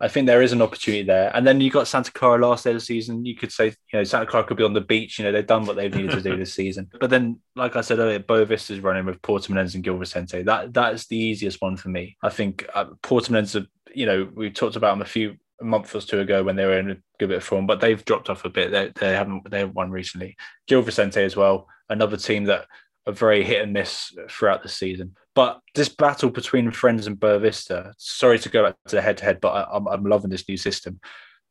[0.00, 1.30] I think there is an opportunity there.
[1.34, 3.24] And then you got Santa Clara last day of the season.
[3.24, 5.18] You could say, you know, Santa Clara could be on the beach.
[5.18, 6.90] You know, they've done what they've needed to do this season.
[7.00, 10.42] But then, like I said earlier, Boavista is running with Portimonense and Gil Vicente.
[10.42, 12.16] That that is the easiest one for me.
[12.22, 16.00] I think uh, are, you know, we talked about them a few a month or
[16.00, 18.44] two ago when they were in a good bit of form, but they've dropped off
[18.44, 18.72] a bit.
[18.72, 20.36] They, they haven't they haven't won recently.
[20.66, 22.66] Gil Vicente as well, another team that
[23.06, 25.14] a very hit and miss throughout the season.
[25.34, 29.24] But this battle between Farense and Boavista, sorry to go back to the head to
[29.24, 31.00] head, but I, I'm, I'm loving this new system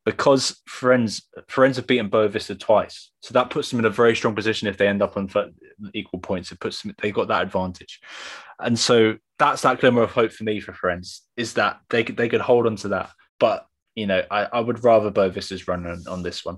[0.05, 4.35] because Farense Farense have beaten Boavista twice, so that puts them in a very strong
[4.35, 5.29] position if they end up on
[5.93, 6.51] equal points.
[6.51, 8.01] It puts them they got that advantage,
[8.59, 12.29] and so that's that glimmer of hope for me for Farense is that they they
[12.29, 13.11] could hold on to that.
[13.39, 13.65] But
[13.95, 16.57] you know, I, I would rather Boavista is running on this one.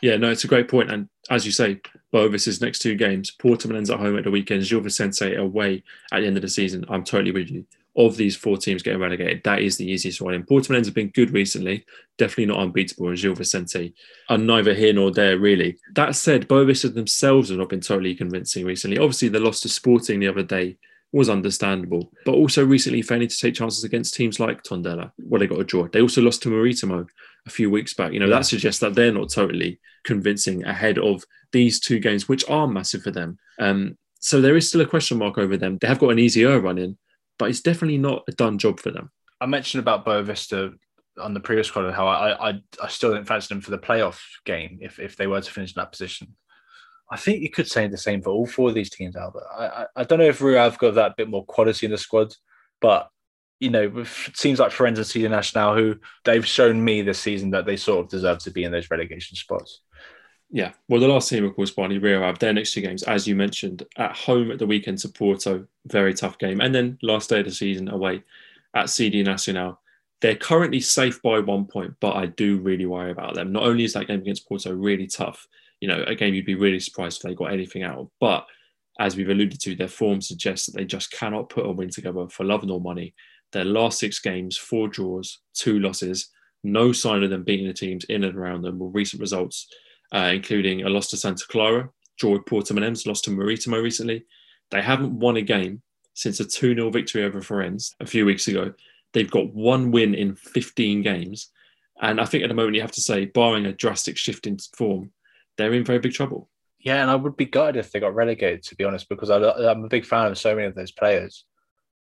[0.00, 0.90] Yeah, no, it's a great point.
[0.90, 1.80] And as you say,
[2.12, 6.26] Boavista's next two games, Portimonense at home at the weekend, Gil Vicente away at the
[6.26, 6.84] end of the season.
[6.88, 7.64] I'm totally with you.
[7.94, 10.32] Of these four teams getting relegated, that is the easiest one.
[10.32, 11.84] And Portimonense have been good recently,
[12.16, 13.08] definitely not unbeatable.
[13.08, 13.94] And Gil Vicente
[14.30, 15.76] are neither here nor there, really.
[15.94, 18.98] That said, Boavista themselves have not been totally convincing recently.
[18.98, 20.78] Obviously, the loss to Sporting the other day
[21.12, 25.46] was understandable, but also recently failing to take chances against teams like Tondela, where they
[25.46, 25.86] got a draw.
[25.86, 27.06] They also lost to Maritimo
[27.46, 28.12] a few weeks back.
[28.12, 28.36] You know, yeah.
[28.36, 33.02] that suggests that they're not totally convincing ahead of these two games, which are massive
[33.02, 33.38] for them.
[33.58, 35.78] Um, so there is still a question mark over them.
[35.78, 36.96] They have got an easier run in,
[37.38, 39.10] but it's definitely not a done job for them.
[39.40, 40.72] I mentioned about Boavista
[41.20, 44.22] on the previous quarter how I, I I still didn't fancy them for the playoff
[44.46, 46.36] game if, if they were to finish in that position.
[47.12, 49.44] I think you could say the same for all four of these teams, Albert.
[49.54, 51.98] I, I, I don't know if Rio have got that bit more quality in the
[51.98, 52.34] squad,
[52.80, 53.10] but
[53.60, 57.50] you know, with teams like Farense and CD Nacional, who they've shown me this season
[57.50, 59.82] that they sort of deserve to be in those relegation spots.
[60.50, 63.28] Yeah, well, the last team, of course, Barney Rio have their next two games, as
[63.28, 67.28] you mentioned, at home at the weekend to Porto, very tough game, and then last
[67.28, 68.22] day of the season away
[68.74, 69.78] at CD Nacional.
[70.22, 73.52] They're currently safe by one point, but I do really worry about them.
[73.52, 75.46] Not only is that game against Porto really tough,
[75.82, 78.46] you know, a game you'd be really surprised if they got anything out of, but
[79.00, 82.28] as we've alluded to, their form suggests that they just cannot put a win together
[82.28, 83.14] for love nor money.
[83.50, 86.30] Their last six games, four draws, two losses,
[86.62, 89.66] no sign of them beating the teams in and around them with recent results,
[90.14, 94.24] uh, including a loss to Santa Clara, draw with Portimonense, lost to Maritimo recently.
[94.70, 95.82] They haven't won a game
[96.14, 98.72] since a 2 0 victory over Farense a few weeks ago.
[99.14, 101.48] They've got one win in 15 games.
[102.00, 104.58] And I think at the moment you have to say, barring a drastic shift in
[104.76, 105.10] form,
[105.56, 106.48] they're in very big trouble.
[106.78, 109.70] Yeah, and I would be gutted if they got relegated, to be honest, because I,
[109.70, 111.44] am a big fan of so many of those players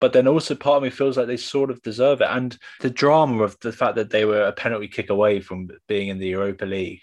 [0.00, 2.28] but then also part of me feels like they sort of deserve it.
[2.30, 6.08] And the drama of the fact that they were a penalty kick away from being
[6.08, 7.00] in the Europa League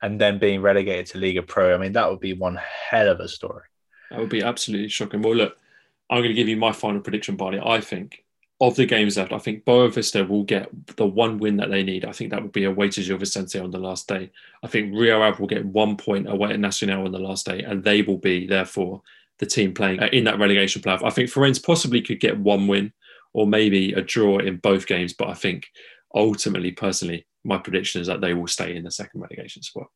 [0.00, 2.58] and then being relegated to Liga Pro, I mean, that would be one
[2.90, 3.62] hell of a story.
[4.10, 5.22] That would be absolutely shocking.
[5.22, 5.56] Well, look,
[6.10, 7.60] I'm going to give you my final prediction, Barney.
[7.64, 8.24] I think
[8.62, 12.04] of the games left, I think Boavista will get the one win that they need.
[12.04, 14.30] I think that would be away to Gil Vicente on the last day.
[14.62, 17.64] I think Rio Ave will get one point away at Nacional on the last day,
[17.64, 19.02] and they will be, therefore,
[19.40, 21.02] the team playing uh, in that relegation playoff.
[21.02, 22.92] I think Farense possibly could get one win
[23.32, 25.66] or maybe a draw in both games, but I think
[26.14, 29.88] ultimately, personally, my prediction is that they will stay in the second relegation spot.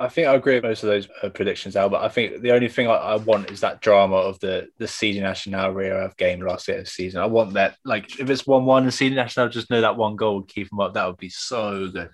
[0.00, 1.88] I think I agree with most of those uh, predictions, Al.
[1.88, 4.88] But I think the only thing I, I, want is that drama of the the
[4.88, 7.20] CD Nacional Rio game last year of season.
[7.20, 10.16] I want that, like, if it's one one and CD Nacional just know that one
[10.16, 10.94] goal would keep them up.
[10.94, 12.10] That would be so good.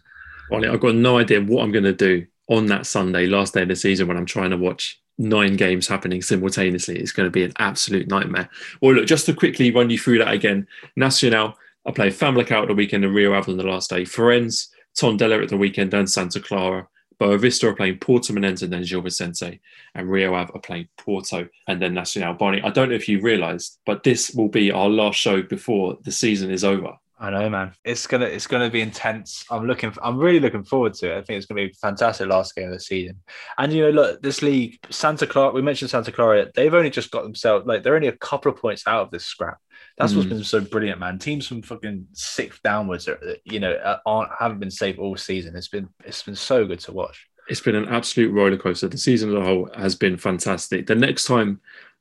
[0.52, 3.68] I've got no idea what I'm going to do on that Sunday, last day of
[3.68, 6.98] the season, when I'm trying to watch nine games happening simultaneously.
[6.98, 8.48] It's going to be an absolute nightmare.
[8.82, 10.66] Well, look, just to quickly run you through that again.
[10.96, 11.56] Nacional,
[11.86, 14.02] I play Famalicão at the weekend and Rio Ave on the last day.
[14.02, 14.68] Farense,
[14.98, 16.88] Tondela at the weekend and Santa Clara.
[17.20, 19.60] Boavista are playing Porto Portimonense and then Gil Vicente.
[19.94, 22.34] And Rio Ave are playing Porto and then Nacional.
[22.34, 25.98] Barney, I don't know if you realised, but this will be our last show before
[26.02, 26.94] the season is over.
[27.22, 27.72] I know, man.
[27.84, 29.44] It's gonna it's gonna be intense.
[29.50, 29.92] I'm looking.
[30.02, 31.18] I'm really looking forward to it.
[31.18, 33.20] I think it's gonna be a fantastic last game of the season.
[33.58, 35.52] And you know, look, this league, Santa Clara.
[35.52, 36.50] We mentioned Santa Clara.
[36.54, 39.26] They've only just got themselves like they're only a couple of points out of this
[39.26, 39.58] scrap.
[40.00, 40.16] That's mm.
[40.16, 41.18] what's been so brilliant, man.
[41.18, 45.54] Teams from fucking sixth downwards, are, you know, aren't haven't been safe all season.
[45.54, 47.28] It's been it's been so good to watch.
[47.50, 48.88] It's been an absolute roller coaster.
[48.88, 50.86] The season as a whole has been fantastic.
[50.86, 51.60] The next time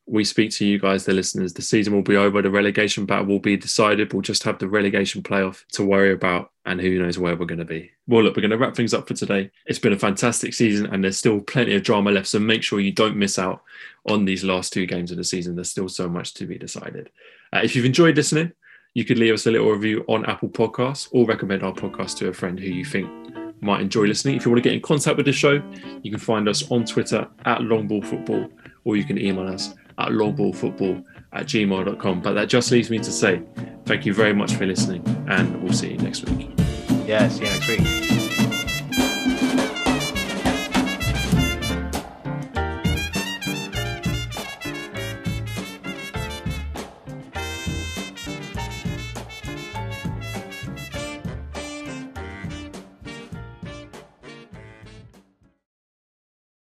[0.09, 2.41] we speak to you guys, the listeners, the season will be over.
[2.41, 4.11] The relegation battle will be decided.
[4.11, 7.59] We'll just have the relegation playoff to worry about, and who knows where we're going
[7.59, 7.91] to be.
[8.07, 9.51] Well, look, we're going to wrap things up for today.
[9.67, 12.27] It's been a fantastic season, and there's still plenty of drama left.
[12.27, 13.61] So make sure you don't miss out
[14.07, 15.55] on these last two games of the season.
[15.55, 17.11] There's still so much to be decided.
[17.53, 18.51] Uh, if you've enjoyed listening,
[18.95, 22.29] you could leave us a little review on Apple Podcasts or recommend our podcast to
[22.29, 23.07] a friend who you think
[23.61, 24.35] might enjoy listening.
[24.35, 25.61] If you want to get in contact with the show,
[26.01, 28.49] you can find us on Twitter at Longball Football,
[28.85, 32.21] or you can email us at longballfootball at gmail.com.
[32.21, 33.41] But that just leaves me to say
[33.85, 36.49] thank you very much for listening, and we'll see you next week.
[37.05, 38.18] Yeah, see you next week.